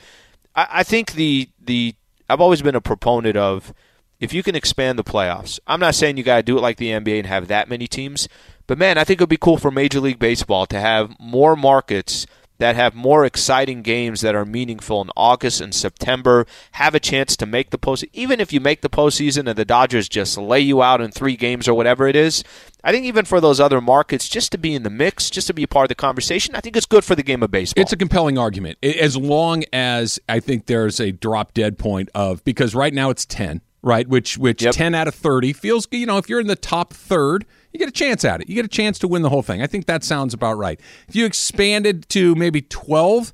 [0.55, 1.97] I, I think the the
[2.29, 3.75] I've always been a proponent of
[4.21, 5.59] if you can expand the playoffs.
[5.67, 7.87] I'm not saying you got to do it like the NBA and have that many
[7.87, 8.29] teams,
[8.67, 11.57] but man, I think it would be cool for Major League Baseball to have more
[11.57, 12.27] markets
[12.61, 17.35] that have more exciting games that are meaningful in August and September, have a chance
[17.35, 18.11] to make the postseason.
[18.13, 21.37] Even if you make the postseason and the Dodgers just lay you out in three
[21.37, 22.45] games or whatever it is,
[22.85, 25.55] I think even for those other markets, just to be in the mix, just to
[25.55, 27.81] be a part of the conversation, I think it's good for the game of baseball.
[27.81, 32.45] It's a compelling argument as long as I think there's a drop dead point of
[32.45, 34.07] because right now it's 10, right?
[34.09, 34.75] Which which Yep.
[34.75, 37.89] 10 out of 30 feels you know if you're in the top third, you get
[37.89, 38.49] a chance at it.
[38.49, 39.63] You get a chance to win the whole thing.
[39.63, 40.81] I think that sounds about right.
[41.09, 43.33] If you expanded to maybe 12,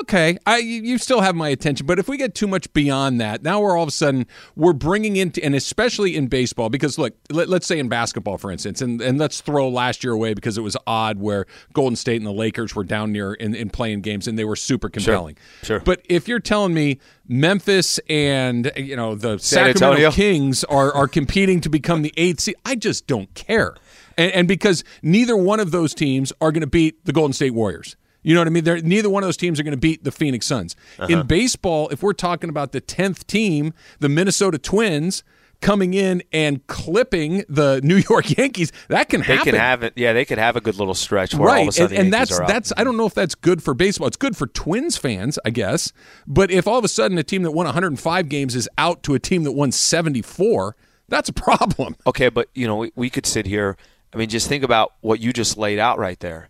[0.00, 3.42] okay, I you still have my attention, but if we get too much beyond that,
[3.42, 4.26] now we're all of a sudden
[4.56, 8.50] we're bringing into and especially in baseball because look, let, let's say in basketball for
[8.50, 12.16] instance, and and let's throw last year away because it was odd where Golden State
[12.16, 15.36] and the Lakers were down near in, in playing games and they were super compelling.
[15.62, 15.80] Sure.
[15.80, 20.10] But if you're telling me Memphis and you know the San Sacramento Antonio?
[20.10, 23.74] Kings are are competing to become the eighth seed, I just don't care.
[24.16, 27.52] And, and because neither one of those teams are going to beat the Golden State
[27.52, 27.96] Warriors.
[28.24, 28.64] You know what I mean?
[28.64, 30.74] They're, neither one of those teams are going to beat the Phoenix Suns.
[30.98, 31.06] Uh-huh.
[31.08, 35.22] In baseball, if we're talking about the 10th team, the Minnesota Twins
[35.60, 39.38] coming in and clipping the New York Yankees, that can they happen.
[39.38, 39.92] They can have it.
[39.96, 42.04] Yeah, they could have a good little stretch where all of a Right, sudden and,
[42.06, 44.08] and that's that's I don't know if that's good for baseball.
[44.08, 45.92] It's good for Twins fans, I guess.
[46.26, 49.14] But if all of a sudden a team that won 105 games is out to
[49.14, 50.76] a team that won 74,
[51.08, 51.96] that's a problem.
[52.06, 53.76] Okay, but you know, we, we could sit here.
[54.12, 56.48] I mean, just think about what you just laid out right there.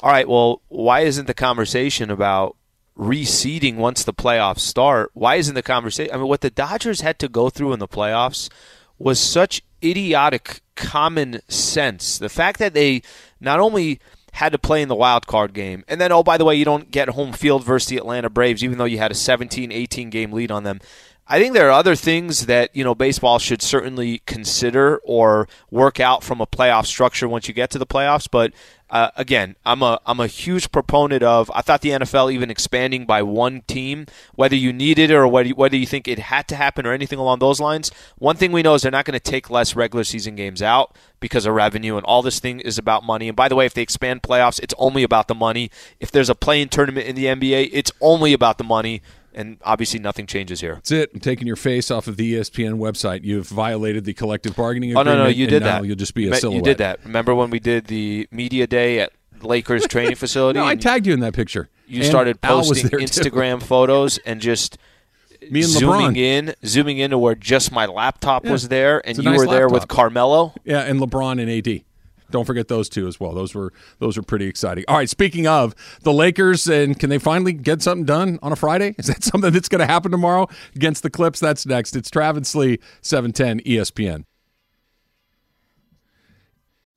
[0.00, 2.56] All right, well, why isn't the conversation about
[2.98, 5.10] reseeding once the playoffs start?
[5.14, 6.14] Why isn't the conversation?
[6.14, 8.50] I mean, what the Dodgers had to go through in the playoffs
[8.98, 12.18] was such idiotic common sense.
[12.18, 13.02] The fact that they
[13.40, 14.00] not only
[14.32, 16.64] had to play in the wild card game, and then, oh, by the way, you
[16.64, 20.10] don't get home field versus the Atlanta Braves, even though you had a 17 18
[20.10, 20.80] game lead on them.
[21.28, 25.98] I think there are other things that you know baseball should certainly consider or work
[25.98, 28.28] out from a playoff structure once you get to the playoffs.
[28.30, 28.52] But
[28.88, 31.50] uh, again, I'm a I'm a huge proponent of.
[31.52, 35.48] I thought the NFL even expanding by one team, whether you needed it or whether
[35.48, 37.90] you, whether you think it had to happen or anything along those lines.
[38.18, 40.94] One thing we know is they're not going to take less regular season games out
[41.18, 43.26] because of revenue, and all this thing is about money.
[43.26, 45.70] And by the way, if they expand playoffs, it's only about the money.
[45.98, 49.02] If there's a play-in tournament in the NBA, it's only about the money.
[49.36, 50.76] And obviously, nothing changes here.
[50.76, 51.10] That's it.
[51.12, 53.22] I'm taking your face off of the ESPN website.
[53.22, 55.08] You've violated the collective bargaining agreement.
[55.08, 55.86] Oh no, no, you and did now that.
[55.86, 56.56] You'll just be a silhouette.
[56.56, 57.04] You did that.
[57.04, 60.58] Remember when we did the media day at Lakers training facility?
[60.58, 61.68] No, I tagged you in that picture.
[61.86, 62.96] you And started posting too.
[62.96, 64.78] Instagram photos and just
[65.50, 66.16] Me and zooming LeBron.
[66.16, 68.52] in, zooming into where just my laptop Yeah.
[68.52, 69.86] was there, and you nice were there with.
[69.86, 70.54] Carmelo.
[70.64, 71.82] Yeah, and LeBron and AD.
[72.30, 73.32] Don't forget those two as well.
[73.32, 74.84] Those were those were pretty exciting.
[74.88, 78.56] All right, speaking of the Lakers, and can they finally get something done on a
[78.56, 78.94] Friday?
[78.98, 81.40] Is that something that's going to happen tomorrow against the Clips?
[81.40, 81.96] That's next.
[81.96, 84.24] It's Travis Lee, seven ten ESPN.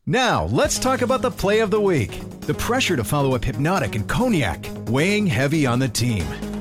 [0.05, 2.19] Now, let's talk about the play of the week.
[2.41, 6.25] The pressure to follow up Hypnotic and Cognac, weighing heavy on the team.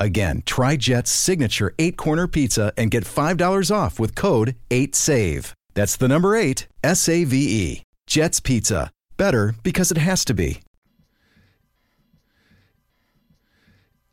[0.00, 5.52] Again, try Jet's signature eight corner pizza and get $5 off with code 8SAVE.
[5.74, 7.82] That's the number eight, S A V E.
[8.06, 8.90] Jet's Pizza.
[9.16, 10.60] Better because it has to be.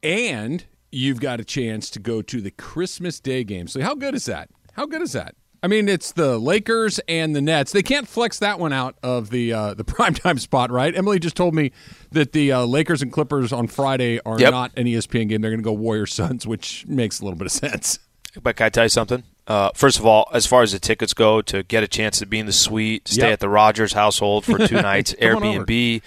[0.02, 3.68] and you've got a chance to go to the Christmas Day game.
[3.68, 4.50] So how good is that?
[4.74, 5.36] How good is that?
[5.62, 7.72] I mean, it's the Lakers and the Nets.
[7.74, 10.96] They can't flex that one out of the uh, the primetime spot, right?
[10.96, 11.72] Emily just told me
[12.12, 14.52] that the uh, Lakers and Clippers on Friday are Yep.
[14.52, 15.42] not an ESPN game.
[15.42, 18.00] They're going to go Warriors Suns, which makes a little bit of sense.
[18.42, 19.24] But can I tell you something?
[19.48, 22.26] Uh, first of all, as far as the tickets go, to get a chance to
[22.28, 23.34] be in the suite, stay Yep.
[23.34, 25.14] at the Rogers household for two nights.
[25.20, 26.02] Airbnb, Bring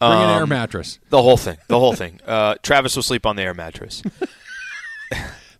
[0.00, 0.98] an um, air mattress.
[1.08, 2.20] the whole thing, the whole thing.
[2.26, 4.02] Uh, Travis will sleep on the air mattress.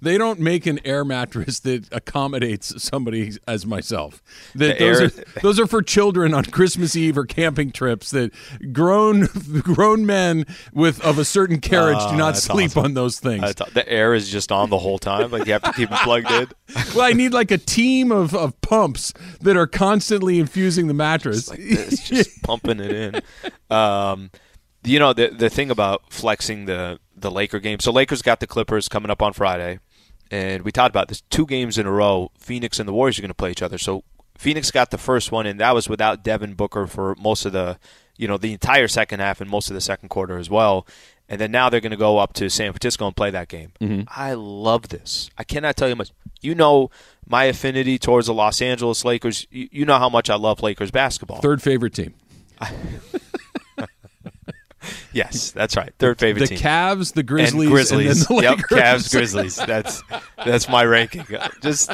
[0.01, 4.23] They don't make an air mattress that accommodates somebody as myself.
[4.55, 8.11] That those, air- are, those are for children on Christmas Eve or camping trips.
[8.11, 8.33] That
[8.73, 9.27] grown
[9.63, 12.85] grown men with of a certain carriage do not sleep awesome.
[12.85, 13.55] on those things.
[13.55, 15.31] The air is just on the whole time.
[15.31, 16.49] Like you have to keep it plugged in.
[16.95, 21.49] well, I need like a team of, of pumps that are constantly infusing the mattress.
[21.49, 23.23] like this, just pumping it in.
[23.75, 24.31] Um,
[24.85, 27.81] you know the the thing about flexing the the Laker game.
[27.81, 29.81] So Lakers got the Clippers coming up on Friday,
[30.31, 32.31] and we talked about this two games in a row.
[32.39, 33.79] Phoenix and the Warriors are going to play each other.
[33.79, 34.05] So
[34.37, 37.79] Phoenix got the first one, and that was without Devin Booker for most of the
[38.17, 40.87] you know the entire second half and most of the second quarter as well.
[41.29, 43.73] And then now they're going to go up to San Francisco and play that game.
[43.81, 44.03] Mm-hmm.
[44.09, 45.29] I love this.
[45.37, 46.11] I cannot tell you much.
[46.41, 46.91] You know
[47.27, 49.47] my affinity towards the Los Angeles Lakers.
[49.51, 51.41] You, you know how much I love Lakers basketball.
[51.41, 52.15] Third favorite team.
[55.13, 55.93] Yes, that's right.
[55.99, 56.59] Third favorite The team.
[56.59, 58.29] Cavs, the Grizzlies, and Grizzlies.
[58.31, 58.59] and the yep.
[58.59, 59.57] Cavs, Grizzlies.
[59.57, 60.03] That's
[60.45, 61.27] that's my ranking.
[61.63, 61.91] Just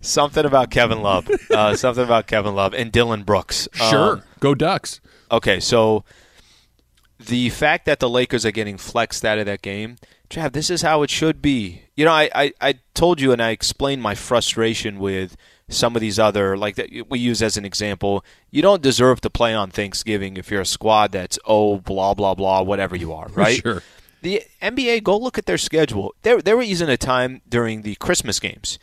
[0.00, 1.28] something about Kevin Love.
[1.50, 3.68] Uh, something about Kevin Love and Dillon Brooks.
[3.74, 4.14] Sure.
[4.14, 5.00] Um, Go Ducks.
[5.30, 6.04] okay, so
[7.18, 9.96] the fact that the Lakers are getting flexed out of that game,
[10.30, 11.82] Trav, this is how it should be.
[11.94, 15.36] You know, I, I, I told you and I explained my frustration with
[15.72, 18.24] some of these other like that we use as an example.
[18.50, 22.34] You don't deserve to play on Thanksgiving if you're a squad that's oh blah blah
[22.34, 23.60] blah whatever you are, right?
[23.60, 23.82] Sure.
[24.22, 26.14] The NBA, go look at their schedule.
[26.22, 28.78] There, there was a time during the Christmas games.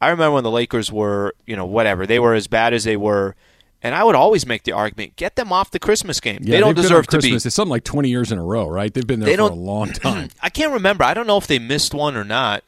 [0.00, 2.96] I remember when the Lakers were, you know, whatever they were as bad as they
[2.96, 3.34] were,
[3.82, 6.38] and I would always make the argument: get them off the Christmas game.
[6.42, 7.22] Yeah, they don't deserve to be.
[7.22, 7.46] Christmas.
[7.46, 8.92] It's something like 20 years in a row, right?
[8.92, 10.30] They've been there They for a long time.
[10.40, 11.04] I can't remember.
[11.04, 12.64] I don't know if they missed one or not.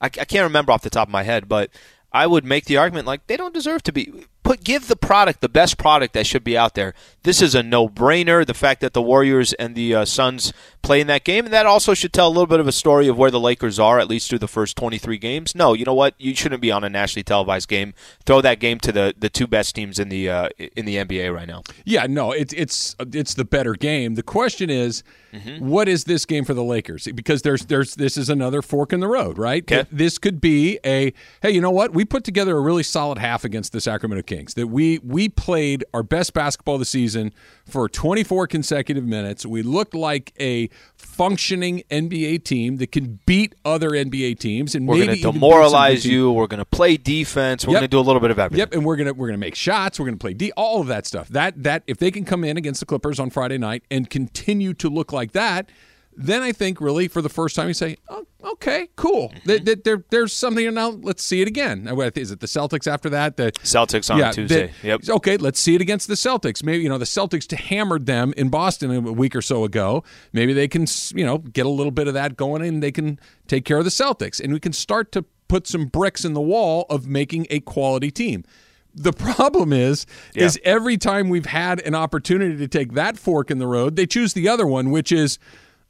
[0.00, 1.70] I, I can't remember off the top of my head, but
[2.12, 4.64] I would make the argument like they don't deserve to be put.
[4.64, 6.94] Give the product the best product that should be out there.
[7.22, 8.46] This is a no-brainer.
[8.46, 11.66] The fact that the Warriors and the uh, Suns play in that game, and that
[11.66, 14.08] also should tell a little bit of a story of where the Lakers are at
[14.08, 15.54] least through the first 23 games.
[15.54, 16.14] No, you know what?
[16.18, 17.94] You shouldn't be on a nationally televised game.
[18.24, 21.34] Throw that game to the, the two best teams in the uh, in the NBA
[21.34, 21.62] right now.
[21.84, 24.14] Yeah, no, it's it's it's the better game.
[24.14, 25.64] The question is, Mm-hmm.
[25.68, 27.06] what is this game for the Lakers?
[27.14, 29.62] Because there's there's this is another fork in the road, right?
[29.62, 29.88] Okay.
[29.92, 31.92] This could be a hey, you know what?
[31.94, 34.54] We put together a really solid half against the Sacramento Kings.
[34.54, 37.32] That we we played our best basketball of the season
[37.66, 39.44] for 24 consecutive minutes.
[39.44, 44.96] We looked like a functioning NBA team that can beat other NBA teams and We're
[44.96, 46.32] going to even beat some demoralize you.
[46.32, 47.66] We're going to play defense.
[47.66, 47.80] We're Yep.
[47.80, 48.60] going to do a little bit of everything.
[48.60, 49.98] Yep, and we're gonna we're gonna make shots.
[49.98, 51.28] We're gonna play D, all of that stuff.
[51.28, 54.72] That that if they can come in against the Clippers on Friday night and continue
[54.74, 55.68] to look like that,
[56.20, 59.28] then I think really for the first time you say, oh, okay, cool.
[59.30, 59.48] Mm-hmm.
[59.48, 60.90] Th- th- there, there's something now.
[60.90, 61.88] Let's see it again.
[62.14, 63.36] Is it the Celtics after that?
[63.36, 64.72] The Celtics on yeah, Tuesday.
[64.82, 65.00] the- yep.
[65.08, 66.62] Okay, let's see it against the Celtics.
[66.62, 70.04] Maybe you know the Celtics hammered them in Boston a week or so ago.
[70.32, 73.18] Maybe they can you know get a little bit of that going, and they can
[73.46, 76.40] take care of the Celtics, and we can start to put some bricks in the
[76.40, 78.44] wall of making a quality team.
[78.94, 80.04] The problem is,
[80.34, 80.44] Yeah.
[80.44, 84.06] is every time we've had an opportunity to take that fork in the road, they
[84.06, 85.38] choose the other one, which is,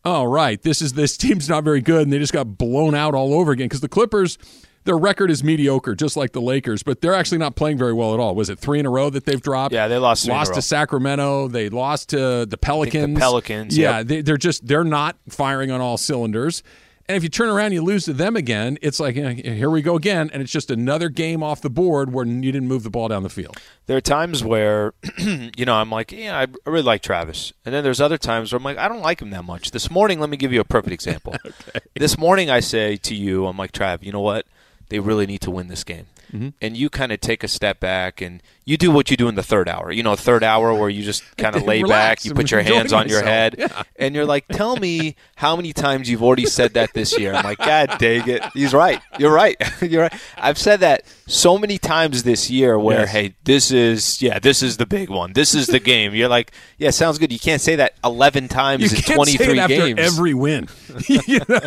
[0.05, 3.15] oh right, this is this team's not very good, and they just got blown out
[3.15, 4.39] all over again because the Clippers.
[4.85, 8.15] Their record is mediocre, just like the Lakers, but they're actually not playing very well
[8.15, 8.35] at all.
[8.35, 9.75] Was it three in a row that they've dropped?
[9.75, 11.49] Yeah, they lost three in a lost to Sacramento.
[11.49, 13.19] They lost to the Pelicans.
[13.19, 14.07] Pelicans, Yeah, yep.
[14.07, 16.63] they, they're just they're not firing on all cylinders.
[17.11, 19.69] And if you turn around and you lose to them again, it's like eh, here
[19.69, 22.85] we go again, and it's just another game off the board where you didn't move
[22.85, 23.61] the ball down the field.
[23.87, 27.53] There are times where, you know, I'm like, yeah, I I really like Travis.
[27.65, 29.73] And then there's other times where I'm like, I don't like him that much.
[29.73, 31.35] This morning, let me give you a perfect example.
[31.97, 34.47] This morning, I say to you, I'm like, Trav, you know what?
[34.89, 36.07] They really need to win this game.
[36.33, 36.49] Mm-hmm.
[36.63, 39.35] and you kind of take a step back and you do what you do in
[39.35, 39.91] the third hour.
[39.91, 42.93] You know, third hour where you just kind of lay back, you put your hands
[42.93, 43.29] on your myself.
[43.35, 43.83] head, Yeah.
[43.97, 47.43] and you're like, "Tell me how many times you've already said that this year." I'm
[47.45, 49.01] like, "God dang it, he's right.
[49.19, 49.57] You're right.
[49.83, 52.79] You're right." I've said that so many times this year.
[52.79, 53.11] Where Yes.
[53.11, 55.33] hey, this is yeah, this is the big one.
[55.33, 56.15] This is the game.
[56.15, 59.53] You're like, "Yeah, sounds good." You can't say that 11 times You in 23 say
[59.53, 59.99] it after games.
[59.99, 60.69] every win.
[61.09, 61.61] you know,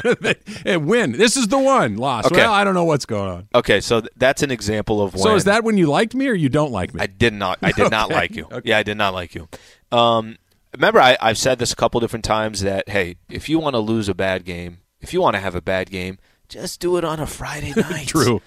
[0.65, 1.11] and win.
[1.13, 1.97] This is the one.
[1.97, 2.27] Lost.
[2.27, 2.37] Okay.
[2.37, 3.47] Well, I don't know what's going on.
[3.55, 5.23] okay, so that's an example of when.
[5.23, 7.01] So is that when you liked me or you don't like me?
[7.01, 7.59] I did not.
[7.61, 8.45] I did not like you.
[8.45, 8.61] okay.
[8.69, 9.49] Yeah, I did not like you.
[9.91, 10.37] Um,
[10.73, 13.79] remember, I, I've said this a couple different times that hey, if you want to
[13.79, 17.03] lose a bad game, if you want to have a bad game, just do it
[17.03, 18.07] on a Friday night.
[18.07, 18.41] True.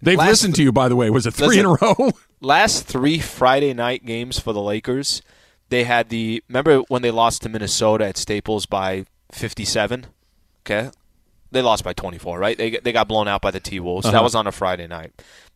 [0.00, 1.10] They've Last- listened to you, by the way.
[1.10, 2.12] Was it three in a row?
[2.40, 5.22] Last three Friday night games for the Lakers,
[5.68, 6.42] they had the.
[6.48, 10.06] Remember when they lost to Minnesota at Staples by fifty-seven?
[10.66, 10.90] Okay,
[11.52, 12.38] they lost by twenty-four.
[12.38, 12.56] Right?
[12.56, 14.10] They they got blown out by the T Wolves.
[14.10, 15.12] That was on a Friday night.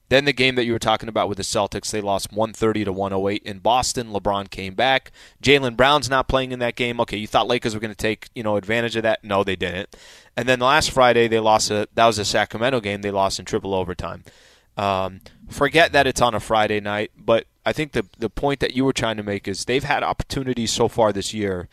[0.09, 2.93] Then the game that you were talking about with the Celtics, they lost 130 to
[2.93, 4.13] 108 in Boston.
[4.13, 5.11] LeBron came back.
[5.43, 7.01] Jaylen Brown's not playing in that game.
[7.01, 9.25] Okay, you thought Lakers were going to take you know advantage of that?
[9.25, 9.97] No, they didn't.
[10.37, 13.03] And then last Friday they lost a that was a Sacramento game.
[13.03, 14.23] They lost in triple overtime.
[14.77, 18.77] Um, forget that it's on a Friday night, but I think the the point that
[18.77, 21.69] you were trying to make is they've had opportunities so far this year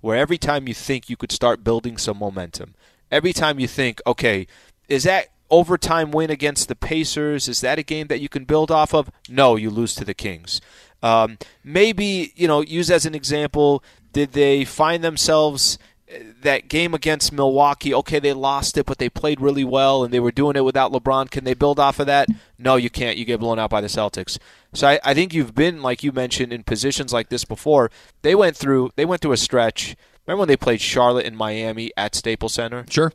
[0.00, 2.74] where every time you think you could start building some momentum,
[3.12, 4.48] every time you think, okay,
[4.88, 7.46] is that overtime win against the Pacers?
[7.46, 9.10] Is that a game that you can build off of?
[9.28, 10.60] No, you lose to the Kings.
[11.02, 15.78] Um, maybe you know, use as an example, did they find themselves
[16.12, 17.92] uh, that game against Milwaukee?
[17.92, 20.92] Okay, they lost it, but they played really well, and they were doing it without
[20.92, 21.30] LeBron.
[21.30, 22.28] Can they build off of that?
[22.56, 23.18] No, you can't.
[23.18, 24.38] You get blown out by the Celtics.
[24.72, 27.90] So I, I think you've been, like you mentioned, in positions like this before.
[28.22, 28.92] They went through.
[28.94, 29.96] They went through a stretch.
[30.26, 32.84] Remember when they played Charlotte and Miami at Staples Center?
[32.88, 33.12] Sure.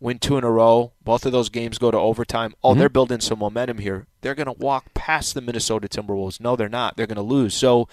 [0.00, 0.92] win two in a row.
[1.04, 2.54] Both of those games go to overtime.
[2.62, 2.78] Oh, Mm-hmm.
[2.80, 4.06] they're building some momentum here.
[4.20, 6.40] They're going to walk past the Minnesota Timberwolves.
[6.40, 6.96] No, they're not.
[6.96, 7.54] They're going to lose.
[7.54, 7.88] So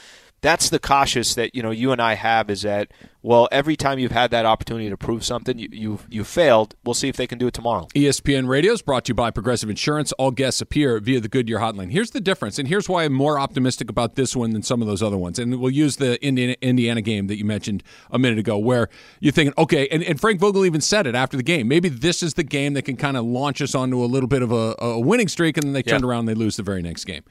[0.45, 2.91] that's the cautious that you know you and I have is that
[3.23, 6.75] well, every time you've had that opportunity to prove something, you you you failed.
[6.85, 7.87] We'll see if they can do it tomorrow.
[7.95, 10.11] ESPN Radio is brought to you by Progressive Insurance.
[10.13, 11.91] All guests appear via the Goodyear hotline.
[11.91, 14.87] Here's the difference, and here's why I'm more optimistic about this one than some of
[14.87, 15.39] those other ones.
[15.39, 17.81] And we'll use the Indiana, Indiana game that you mentioned
[18.11, 18.89] a minute ago, where
[19.19, 21.67] you're thinking, okay, and, and Frank Vogel even said it after the game.
[21.67, 24.43] Maybe this is the game that can kind of launch us onto a little bit
[24.43, 25.99] of a, a winning streak, and then they Yeah.
[26.03, 27.23] around and they lose the very next game.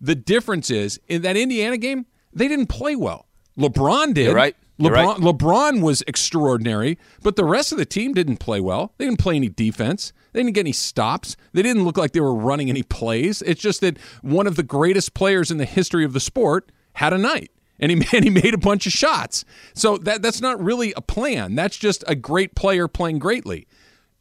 [0.00, 3.26] The difference is in that Indiana game, they didn't play well.
[3.58, 4.26] LeBron did.
[4.26, 4.56] You're right.
[4.78, 5.16] You're LeBron, right.
[5.18, 8.94] LeBron was extraordinary, but the rest of the team didn't play well.
[8.98, 10.12] They didn't play any defense.
[10.32, 11.36] They didn't get any stops.
[11.52, 13.42] They didn't look like they were running any plays.
[13.42, 17.12] It's just that one of the greatest players in the history of the sport had
[17.12, 17.50] a night.
[17.78, 19.44] And he, and he made a bunch of shots.
[19.74, 21.54] So that that's not really a plan.
[21.54, 23.66] That's just a great player playing greatly.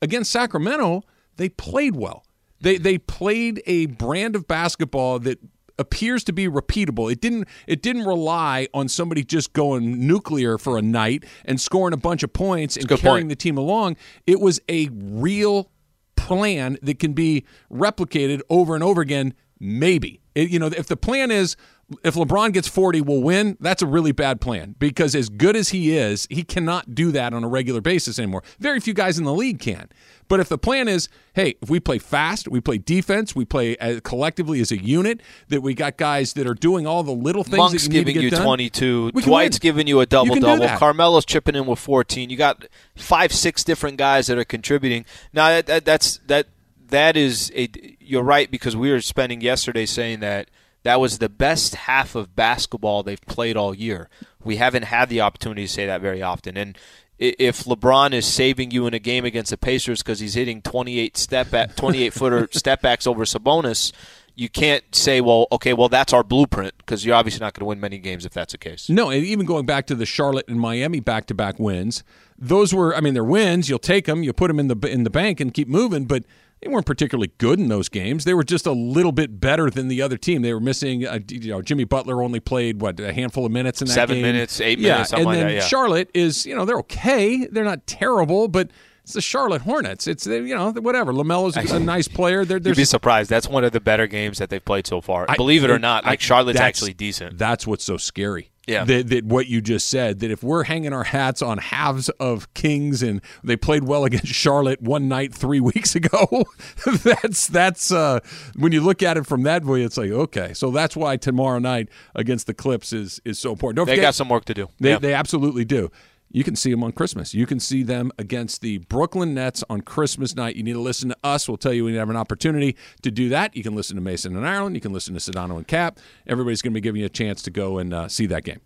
[0.02, 1.04] Against Sacramento,
[1.38, 2.26] they played well.
[2.60, 5.40] They they played a brand of basketball that
[5.82, 7.12] appears to be repeatable.
[7.12, 11.94] It didn't it didn't rely on somebody just going nuclear for a night and scoring
[11.94, 13.30] a bunch of points and carrying point.
[13.30, 13.98] the team along.
[14.26, 15.70] It was a real
[16.16, 19.34] plan that can be replicated over and over again.
[19.60, 21.56] Maybe It- you know if the plan is
[22.04, 23.58] if LeBron gets 40, we'll win.
[23.60, 27.34] That's a really bad plan because as good as he is, he cannot do that
[27.34, 28.44] on a regular basis anymore.
[28.60, 29.90] Very few guys in the league can.
[30.28, 33.76] But if the plan is, hey, if we play fast, we play defense, we play
[33.78, 35.20] uh, collectively as a unit,
[35.50, 38.14] that we got guys that are doing all the little things Monk's that you need
[38.14, 39.12] giving you done, 22.
[39.12, 40.68] Dwight's giving you a double do double.
[40.78, 42.30] Carmelo's chipping in with 14.
[42.30, 42.66] You got
[42.96, 45.06] five, six different guys that are contributing.
[45.34, 46.48] Now that, that that's that
[46.88, 47.68] that is a.
[48.00, 50.50] You're right because we were spending yesterday saying that
[50.84, 54.10] that was the best half of basketball they've played all year.
[54.44, 56.78] We haven't had the opportunity to say that very often, and.
[57.24, 61.16] If LeBron is saving you in a game against the Pacers because he's hitting 28
[61.16, 63.92] step back, 28 footer step backs over Sabonis,
[64.36, 67.66] you can't say, well, okay, well that's our blueprint because you're obviously not going to
[67.66, 68.90] win many games if that's the case.
[68.90, 72.04] No, and even going back to the Charlotte and Miami back-to-back wins,
[72.38, 73.70] those were I mean they're wins.
[73.70, 76.24] You'll take them, you put them in the in the bank and keep moving, but
[76.62, 78.24] they weren't particularly good in those games.
[78.24, 80.42] They were just a little bit better than the other team.
[80.44, 83.82] They were missing, uh, you know, Jimmy Butler only played what a handful of minutes
[83.82, 84.22] in that Seven game.
[84.24, 85.68] minutes, eight yeah, minutes, something and like then that, yeah.
[85.68, 87.48] Charlotte is, you know, they're okay.
[87.48, 88.70] They're not terrible, but
[89.04, 90.06] it's the Charlotte Hornets.
[90.06, 91.12] It's you know whatever.
[91.12, 92.46] LaMelo's is a nice player.
[92.46, 93.32] They're, You'd be surprised.
[93.32, 95.26] That's one of the better games that they've played so far.
[95.28, 97.40] I- Believe it or not, I- like Charlotte's actually decent.
[97.40, 98.51] That's what's so scary.
[98.68, 98.86] Yeah.
[98.86, 102.54] That, that what you just said, that if we're hanging our hats on halves of
[102.54, 106.46] Kings and they played well against Charlotte one night three weeks ago,
[107.04, 108.20] that's that's uh,
[108.56, 111.58] when you look at it from that way, it's like okay, so that's why tomorrow
[111.60, 113.78] night against the Clips is is so important.
[113.78, 114.70] Don't They forget, got some work to do.
[114.80, 115.00] they, yeah.
[115.00, 115.90] they absolutely do.
[116.32, 117.34] You can see them on Christmas.
[117.34, 120.56] You can see them against the Brooklyn Nets on Christmas night.
[120.56, 121.48] You need to listen to us.
[121.48, 123.56] We'll tell you when you have an opportunity to do that.
[123.56, 124.76] You can listen to Mason and Ireland.
[124.76, 126.00] You can listen to Sedano and Cap.
[126.28, 128.62] Everybody's going to be giving you a chance to go and uh, see that game.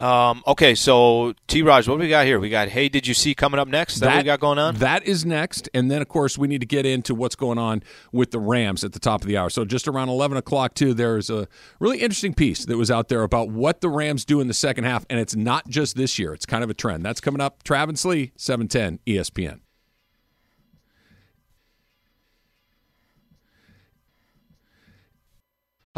[0.00, 1.62] Um, okay, so T.
[1.62, 2.40] Raj, what do we got here?
[2.40, 3.94] We got Hey, did you see coming up next?
[3.94, 4.76] Is that, we got going on?
[4.76, 7.82] That is next, and then of course we need to get into what's going on
[8.10, 9.50] with the Rams at the top of the hour.
[9.50, 11.48] So just around eleven o'clock too, there's a
[11.78, 14.84] really interesting piece that was out there about what the Rams do in the second
[14.84, 17.04] half, and it's not just this year; it's kind of a trend.
[17.04, 17.62] That's coming up.
[17.62, 19.60] Travis Lee, seven ten, ESPN.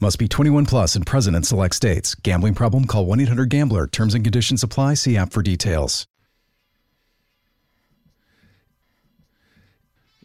[0.00, 2.14] Must be 21 plus and present in select states.
[2.14, 2.86] Gambling problem?
[2.86, 3.88] Call 1 800 GAMBLER.
[3.88, 4.94] Terms and conditions apply.
[4.94, 6.06] See app for details.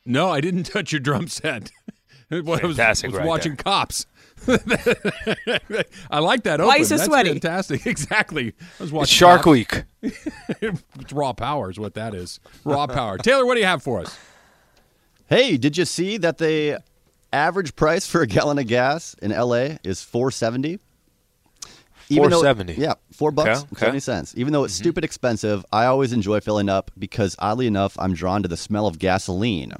[0.05, 1.71] No, I didn't touch your drum set.
[2.31, 3.63] I was, Fantastic was right watching there.
[3.63, 4.05] Cops.
[6.09, 6.59] I like that.
[6.59, 6.79] Why open.
[6.79, 7.29] you so That's sweaty?
[7.29, 7.85] Fantastic.
[7.93, 8.53] Exactly.
[8.79, 9.51] I was watching It's Shark Cops.
[9.51, 9.83] Week.
[10.01, 12.39] it's raw power is what that is.
[12.63, 13.17] Raw power.
[13.17, 14.17] Taylor, what do you have for us?
[15.27, 16.83] Hey, did you see that the
[17.33, 20.79] average price for a gallon of gas in LA is 470?
[22.09, 22.73] Even though- 470.
[22.75, 23.79] yeah, four bucks Okay, okay.
[23.79, 24.33] 70 cents.
[24.37, 24.83] Even though it's mm-hmm.
[24.83, 28.87] stupid expensive, I always enjoy filling up because oddly enough, I'm drawn to the smell
[28.87, 29.73] of gasoline.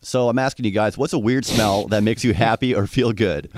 [0.00, 3.12] So I'm asking you guys, what's a weird smell that makes you happy or feel
[3.12, 3.50] good?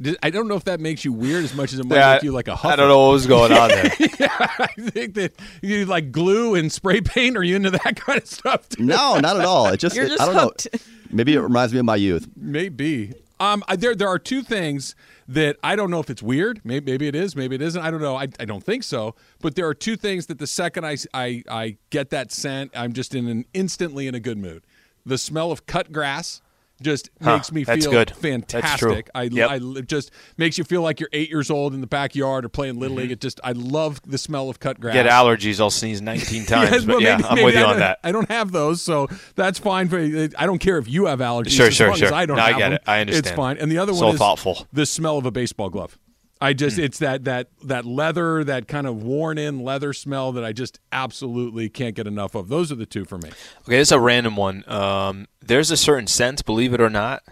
[0.00, 2.12] Did- I don't know if that makes you weird as much as it might Yeah,
[2.14, 2.72] make you like a huffer.
[2.72, 3.92] I don't know what was going on there.
[4.20, 4.28] yeah,
[4.58, 5.32] I think that
[5.62, 7.36] you like glue and spray paint.
[7.36, 8.68] Are you into that kind of stuff?
[8.68, 8.82] Too?
[8.84, 9.66] No, not at all.
[9.68, 10.68] It just, You're just I don't hooked.
[10.72, 10.78] know.
[11.10, 12.28] Maybe it reminds me of my youth.
[12.36, 13.12] Maybe.
[13.40, 14.94] Um, I- there there are two things
[15.28, 16.60] that I don't know if it's weird.
[16.64, 17.36] Maybe, maybe it is.
[17.36, 17.80] Maybe it isn't.
[17.80, 18.16] I don't know.
[18.16, 19.14] I, I don't think so.
[19.40, 22.92] But there are two things that the second I, I I get that scent, I'm
[22.92, 24.64] just in an instantly in a good mood.
[25.06, 26.40] The smell of cut grass
[26.82, 28.10] just Huh, makes me feel good.
[28.10, 29.10] Fantastic.
[29.14, 29.50] I, Yep.
[29.50, 32.48] I it just makes you feel like you're eight years old in the backyard or
[32.48, 33.02] playing little mm-hmm.
[33.02, 33.12] league.
[33.12, 34.94] It just I love the smell of cut grass.
[34.94, 36.70] Get allergies, I'll sneeze 19 times.
[36.70, 37.98] Yes, but yeah, maybe- I'm maybe with you on that.
[38.04, 39.88] I don't have those, so that's fine.
[39.88, 41.50] For I don't care if you have allergies.
[41.50, 42.14] Sure, as sure, long as sure.
[42.14, 42.72] I don't No, I get them.
[42.74, 42.82] it.
[42.86, 43.26] I understand.
[43.26, 43.58] It's fine.
[43.58, 44.66] And the other So one is thoughtful.
[44.72, 45.98] The smell of a baseball glove.
[46.40, 50.44] I just it's that that that leather, that kind of worn in leather smell that
[50.44, 52.48] I just absolutely can't get enough of.
[52.48, 53.28] Those are the two for me.
[53.62, 54.62] Okay, this is a random one.
[54.70, 57.22] Um, there's a certain sense, believe it or not,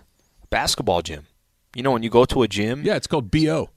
[0.50, 1.26] basketball gym.
[1.74, 3.70] You know, when you go to a gym, Yeah, it's called bo.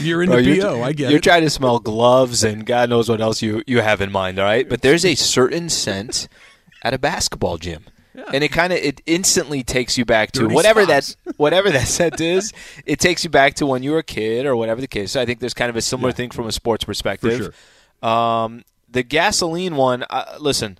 [0.00, 0.82] You're into Bro, you're, bo.
[0.82, 1.22] I get You're it.
[1.22, 4.44] trying to smell gloves and God knows what else you, you have in mind, all
[4.44, 4.68] right?
[4.68, 6.28] But there's a certain scent
[6.82, 7.84] at a basketball gym.
[8.32, 11.16] And it kind of it instantly takes you back to Dirty whatever socks.
[11.24, 12.52] that whatever that scent is.
[12.84, 15.12] It takes you back to when you were a kid or whatever the case.
[15.12, 17.54] So I think there's kind of a similar thing from a sports perspective.
[18.02, 20.78] Um, the gasoline one, uh, listen,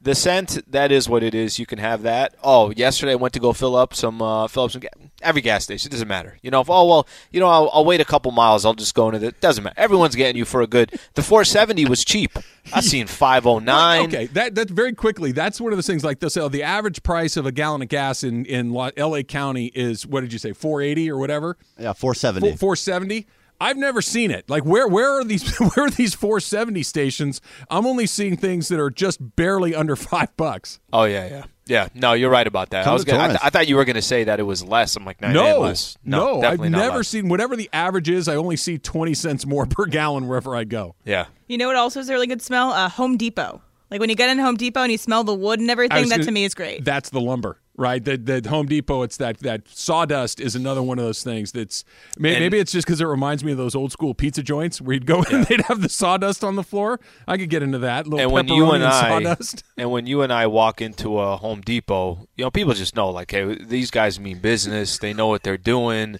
[0.00, 1.58] the scent that is what it is.
[1.58, 2.34] You can have that.
[2.42, 4.88] Oh, yesterday I went to go fill up some uh, fill up some ga-
[5.22, 5.88] every gas station.
[5.88, 6.38] It doesn't matter.
[6.42, 8.64] You know, if oh well, you know, I'll, I'll wait a couple miles.
[8.64, 9.32] I'll just go into the.
[9.32, 9.74] Doesn't matter.
[9.78, 10.90] Everyone's getting you for a good.
[11.14, 12.32] The 470 was cheap.
[12.72, 14.06] I seen 509.
[14.06, 15.32] Okay, that that very quickly.
[15.32, 16.34] That's one of those things like this.
[16.34, 19.24] So the average price of a gallon of gas in in L.A.
[19.24, 21.56] County is what did you say, four eighty or whatever?
[21.78, 22.56] Yeah, 470.
[22.56, 23.26] Four seventy.
[23.60, 24.48] I've never seen it.
[24.48, 27.40] Like where where are these where are these 470 stations?
[27.70, 30.78] I'm only seeing things that are just barely under five bucks.
[30.92, 31.88] Oh yeah, yeah, yeah.
[31.94, 32.86] No, you're right about that.
[32.86, 34.62] I was gonna, I, th- I thought you were going to say that it was
[34.64, 34.94] less.
[34.96, 35.98] I'm like, no, No, less.
[36.04, 37.08] no, I've never less.
[37.08, 38.28] seen whatever the average is.
[38.28, 40.94] I only see 20 cents more per gallon wherever I go.
[41.04, 41.26] Yeah.
[41.48, 42.70] You know what also is a really good smell?
[42.70, 43.60] Uh, Home Depot.
[43.90, 46.16] Like when you get in Home Depot and you smell the wood and everything, that
[46.16, 46.84] gonna- to me is great.
[46.84, 48.04] That's the lumber, right?
[48.04, 51.84] The, the Home Depot, it's that that sawdust is another one of those things that's
[52.18, 54.80] may, And- maybe it's just because it reminds me of those old school pizza joints
[54.82, 57.00] where you'd go and they'd have the sawdust on the floor.
[57.26, 59.64] I could get into that little and when you and and I sawdust.
[59.78, 63.08] and when you and I walk into a Home Depot, you know, people just know
[63.08, 64.98] like, hey, these guys mean business.
[64.98, 66.18] They know what they're doing.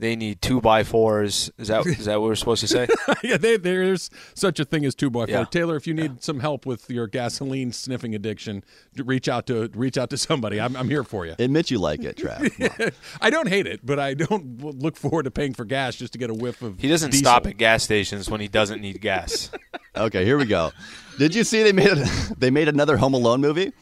[0.00, 1.50] They need two by fours.
[1.58, 2.88] Is that is that what we're supposed to say?
[3.22, 5.28] yeah, they, there's such a thing as two by four.
[5.28, 5.44] Yeah.
[5.44, 8.64] Taylor, if you need some help with your gasoline sniffing addiction,
[8.96, 10.58] reach out to reach out to somebody.
[10.58, 11.34] I'm, I'm here for you.
[11.38, 12.94] Admit you like it, Trav.
[13.20, 16.18] I don't hate it, but I don't look forward to paying for gas just to
[16.18, 16.80] get a whiff of.
[16.80, 17.24] He doesn't diesel.
[17.24, 19.50] stop at gas stations when he doesn't need gas.
[19.96, 20.72] okay, here we go.
[21.18, 22.06] Did you see they made a,
[22.38, 23.74] they made another Home Alone movie?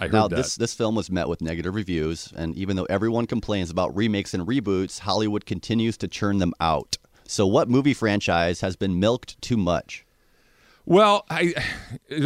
[0.00, 0.36] I heard Now that.
[0.36, 4.32] this this film was met with negative reviews, and even though everyone complains about remakes
[4.34, 6.96] and reboots, Hollywood continues to churn them out.
[7.26, 10.04] So, what movie franchise has been milked too much?
[10.86, 11.54] Well, I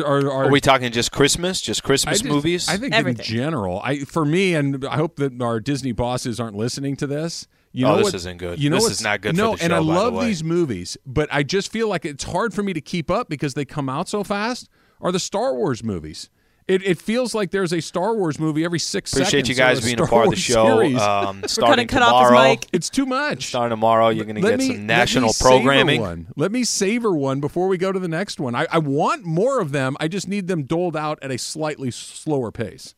[0.05, 1.61] are, are, Are we talking just Christmas?
[1.61, 2.69] Just I Christmas just- movies?
[2.69, 3.19] I think Everything.
[3.19, 7.07] in general, I for me, and I hope that our Disney bosses aren't listening to
[7.07, 7.47] this.
[7.73, 8.61] You Oh, know this what- isn't good.
[8.61, 10.27] You know This is not good for No, the and I by the love way.
[10.27, 13.55] these movies, but I just feel like it's hard for me to keep up because
[13.55, 14.69] they come out so fast.
[15.01, 16.31] Are the Star Wars movies?
[16.67, 19.49] It, it feels like there's a Star Wars movie every six Appreciate seconds.
[19.51, 20.65] you guys being Star a part of the show.
[20.81, 20.99] series.
[20.99, 22.67] Um, We're starting gonna cut off his tomorrow, mic.
[22.73, 23.47] it's too much.
[23.49, 26.01] starting tomorrow, you're going to Let get me- some let me national savor programming.
[26.01, 26.27] One.
[26.37, 28.55] Let me savor one before we go to the next one.
[28.55, 29.95] I, I want more of them.
[30.01, 32.95] I just need them doled out at a slightly slower pace.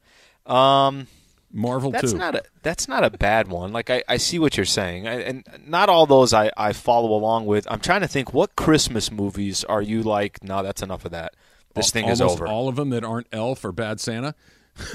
[0.46, 1.08] Um,
[1.52, 2.18] Marvel that's too.
[2.18, 3.72] not a that's not a bad one.
[3.72, 7.12] Like I, I see what you're saying, I, and not all those I, I follow
[7.14, 7.66] along with.
[7.70, 10.44] I'm trying to think what Christmas movies are you like?
[10.44, 11.34] No, that's enough of that.
[11.77, 12.47] This thing is over.
[12.47, 14.35] All of them that aren't Elf or Bad Santa.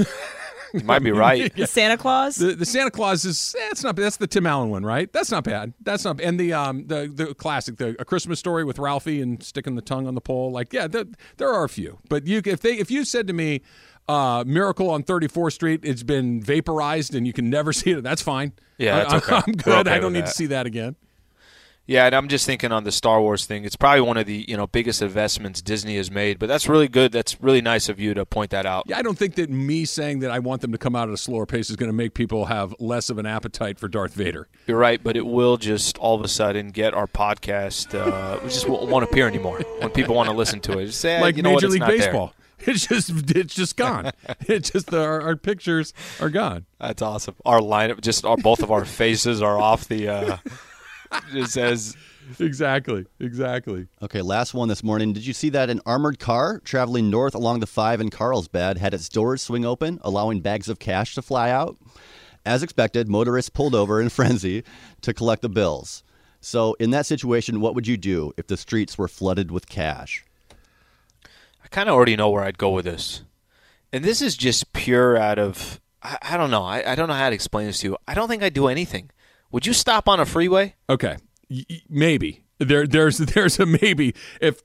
[0.73, 1.53] you might be right.
[1.55, 2.35] The Santa Claus.
[2.35, 5.11] The, the Santa Claus is eh, not that's the Tim Allen one, right?
[5.11, 5.73] That's not bad.
[5.81, 9.41] That's not and the um the the classic the A Christmas Story with Ralphie and
[9.43, 10.51] sticking the tongue on the pole.
[10.51, 11.05] Like yeah, there,
[11.37, 13.61] there are a few, but you if they if you said to me.
[14.09, 15.81] Uh, Miracle on 34th Street.
[15.83, 18.03] It's been vaporized, and you can never see it.
[18.03, 18.51] That's fine.
[18.77, 19.35] Yeah, that's I, okay.
[19.35, 19.87] I'm good.
[19.87, 20.95] okay I don't with need to see that again.
[21.91, 23.65] Yeah, and I'm just thinking on the Star Wars thing.
[23.65, 26.39] It's probably one of the you know biggest investments Disney has made.
[26.39, 27.11] But that's really good.
[27.11, 28.85] That's really nice of you to point that out.
[28.87, 31.13] Yeah, I don't think that me saying that I want them to come out at
[31.13, 34.13] a slower pace is going to make people have less of an appetite for Darth
[34.13, 34.47] Vader.
[34.67, 37.93] You're right, but it will just all of a sudden get our podcast.
[37.93, 40.85] Uh, we just won't, won't appear anymore when people want to listen to it.
[40.85, 41.97] Just say, like you know what, Major it's League not there.
[41.97, 42.33] Baseball.
[42.63, 44.11] It's just it's just gone.
[44.41, 46.67] it's just our, our pictures are gone.
[46.79, 47.35] That's awesome.
[47.43, 50.07] Our lineup, just our, both of our faces are off the.
[50.07, 50.37] Uh,
[51.31, 51.95] just says
[52.39, 53.05] Exactly.
[53.19, 53.87] Exactly.
[54.01, 55.13] Okay, last one this morning.
[55.13, 58.93] Did you see that an armored car traveling north along the 5 in Carlsbad had
[58.93, 61.77] its doors swing open, allowing bags of cash to fly out?
[62.45, 64.63] As expected, motorists pulled over in frenzy
[65.01, 66.03] to collect the bills.
[66.39, 70.25] So, in that situation, what would you do if the streets were flooded with cash?
[71.63, 73.21] I kind of already know where I'd go with this,
[73.93, 76.63] and this is just pure out of I, I don't know.
[76.63, 77.97] I, I don't know how to explain this to you.
[78.07, 79.11] I don't think I'd do anything.
[79.51, 80.75] Would you stop on a freeway?
[80.89, 81.17] Okay.
[81.49, 84.61] Y- maybe there there's there's a maybe if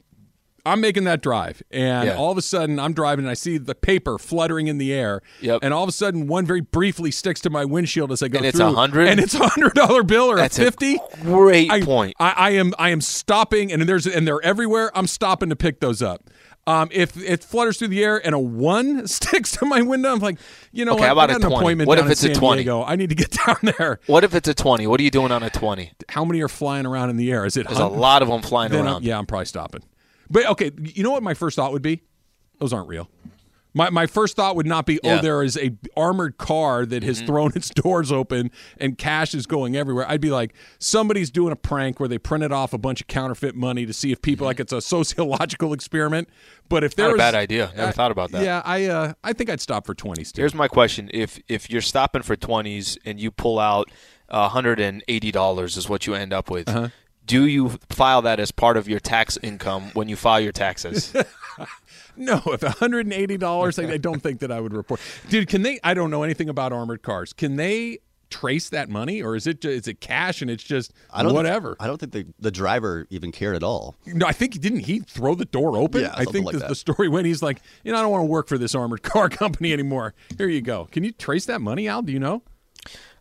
[0.65, 2.17] I'm making that drive and Yeah.
[2.17, 5.23] all of a sudden I'm driving and I see the paper fluttering in the air.
[5.41, 5.61] Yep.
[5.63, 8.39] And all of a sudden one very briefly sticks to my windshield as I go
[8.39, 8.67] And it's through.
[8.69, 9.07] a hundred?
[9.09, 10.99] And it's a hundred dollar bill or That's a fifty.
[11.23, 12.15] great I, point.
[12.19, 14.91] I, I am I am stopping, and there's and they're everywhere.
[14.97, 16.29] I'm stopping to pick those up.
[16.69, 20.19] Um, if it flutters through the air and a one sticks to my window, I'm
[20.19, 20.39] like,
[20.73, 21.07] you know, Okay, what?
[21.07, 21.57] how about I got an 20?
[21.57, 22.63] appointment What down if it's a San 20?
[22.63, 22.83] Diego.
[22.83, 24.01] I need to get down there.
[24.07, 24.87] What if it's a twenty?
[24.89, 25.93] What are you doing on a twenty?
[26.09, 27.45] How many are flying around in the air?
[27.47, 29.05] Is it There's a lot of them flying then I'm- around.
[29.05, 29.83] yeah, I'm probably stopping.
[30.29, 32.03] But okay, you know what my first thought would be?
[32.59, 33.09] Those aren't real.
[33.77, 35.11] My, my first thought would not be, Yeah.
[35.11, 35.19] Mm-hmm.
[35.19, 39.47] oh, there is a armored car that has thrown its doors open and cash is
[39.47, 40.07] going everywhere.
[40.09, 43.55] I'd be like, somebody's doing a prank where they printed off a bunch of counterfeit
[43.55, 46.29] money to see if people like it's a sociological experiment.
[46.69, 47.15] But if there Mm-hmm.
[47.17, 47.71] A bad idea.
[47.77, 48.43] Never Uh, thought about that.
[48.43, 50.33] Yeah, I uh, I think I'd stop for twenties.
[50.35, 53.91] Here's my question: If if you're stopping for twenties and you pull out
[54.31, 56.69] hundred and eighty dollars, is what you end up with.
[56.69, 56.89] Uh-huh.
[57.25, 61.13] Do you file that as part of your tax income when you file your taxes?
[62.17, 65.01] No, if one hundred and eighty dollars, I, I don't think that I would report.
[65.29, 65.79] Dude, can they?
[65.85, 67.33] I don't know anything about armored cars.
[67.33, 67.99] Can they
[68.29, 71.35] trace that money, or is it ju- is it cash and it's just I don't
[71.35, 71.77] whatever?
[71.79, 73.95] I don't think the, the driver even cared at all.
[74.07, 76.03] no, I think he didn't he throw the door open?
[76.03, 77.27] Yeah, I think like the, the story went.
[77.27, 80.15] He's like, you know, I don't want to work for this armored car company anymore.
[80.37, 80.87] Here you go.
[80.91, 82.03] Can you trace that money, Al?
[82.03, 82.43] Do you know?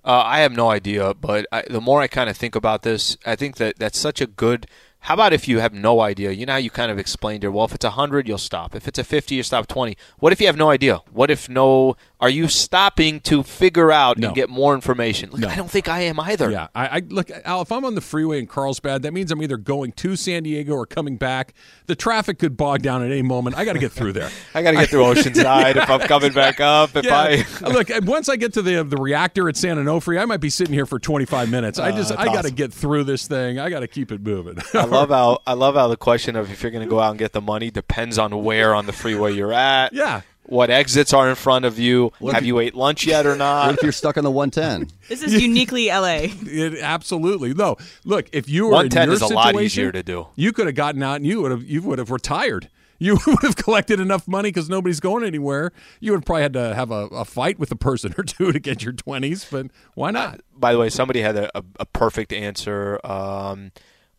[0.03, 3.17] Uh, I have no idea, but I, the more I kind of think about this,
[3.25, 4.67] I think that that's such a good.
[5.05, 6.31] How about if you have no idea?
[6.31, 7.51] You know how you kind of explained here.
[7.51, 8.73] Well, if it's a hundred, you'll stop.
[8.75, 9.97] If it's a fifty, you stop twenty.
[10.17, 11.01] What if you have no idea?
[11.11, 11.95] What if no?
[12.19, 14.27] Are you stopping to figure out No.
[14.27, 15.29] and get more information?
[15.29, 15.49] Look, No.
[15.49, 16.49] I don't think I am either.
[16.49, 17.61] Yeah, I, I look, Al.
[17.61, 20.73] If I'm on the freeway in Carlsbad, that means I'm either going to San Diego
[20.73, 21.53] or coming back.
[21.85, 23.57] The traffic could bog down at any moment.
[23.57, 24.31] I got to get through there.
[24.55, 26.95] I got to get through Oceanside if I'm coming back up.
[26.95, 30.25] If yeah, I look, once I get to the the reactor at San Onofre, I
[30.25, 31.77] might be sitting here for 25 minutes.
[31.77, 32.55] I uh, just, that's I got to awesome.
[32.55, 33.59] get through this thing.
[33.59, 34.57] I got to keep it moving.
[34.95, 37.11] I love how I love how the question of if you're going to go out
[37.11, 39.93] and get the money depends on where on the freeway you're at.
[39.93, 40.21] Yeah.
[40.47, 42.11] What exits are in front of you?
[42.31, 43.73] Have you ate lunch yet or What not?
[43.73, 44.89] if you're stuck on the 110?
[45.09, 46.27] This is uniquely LA.
[46.45, 47.53] It, absolutely.
[47.55, 50.27] No, look, if you were 110 in your is a lot easier to do.
[50.35, 52.69] You could have gotten out and you would have you would have retired.
[52.99, 55.71] You would have collected enough money because nobody's going anywhere.
[55.99, 58.51] You would have probably had to have a, a fight with a person or two
[58.51, 60.41] to get your twenties, but why not?
[60.55, 62.99] By the way, somebody had a, a, a perfect answer.
[63.03, 63.71] Um,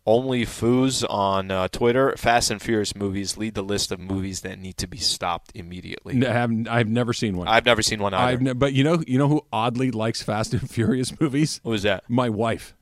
[0.07, 2.15] only Foos on uh, Twitter.
[2.17, 6.15] Fast and Furious movies lead the list of movies that need to be stopped immediately.
[6.15, 7.47] N- have, I've never seen one.
[7.47, 8.31] I've never seen one either.
[8.31, 11.59] I've ne- but you know you know who oddly likes Fast and Furious movies?
[11.63, 12.05] Who is that?
[12.09, 12.73] My wife.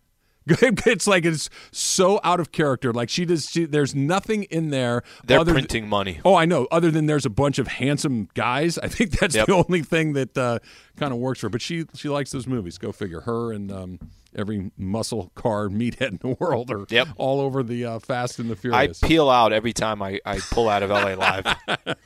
[0.48, 2.94] it's like it's so out of character.
[2.94, 3.50] Like she does.
[3.50, 5.02] She, there's nothing in there.
[5.26, 6.20] They're other th- printing money.
[6.24, 6.68] Oh, I know.
[6.70, 8.78] Other than there's a bunch of handsome guys.
[8.78, 9.48] I think that's Yep.
[9.48, 10.60] the only thing that uh,
[10.98, 11.50] kind of works for her.
[11.50, 12.78] But she she likes those movies.
[12.78, 13.22] Go figure.
[13.22, 14.00] Her and um,
[14.36, 17.08] every muscle car meathead in the world or Yep.
[17.18, 19.04] all over the uh, Fast and the Furious.
[19.04, 21.46] I peel out every time I, I pull out of LA Live.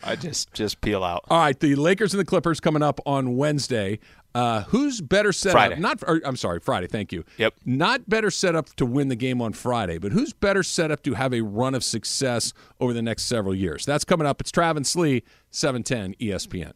[0.04, 1.26] I just just peel out.
[1.30, 4.00] All right, the Lakers and the Clippers coming up on Wednesday.
[4.36, 5.74] Uh, who's better set Friday.
[5.74, 5.80] up?
[5.80, 6.86] Not, or, I'm sorry, Friday.
[6.86, 7.26] Thank you.
[7.38, 7.56] Yep.
[7.66, 11.02] Not better set up to win the game on Friday, but who's better set up
[11.04, 13.88] to have a run of success over the next several years?
[13.88, 14.40] That's coming up.
[14.40, 16.74] It's Travis Slee, 710 ESPN.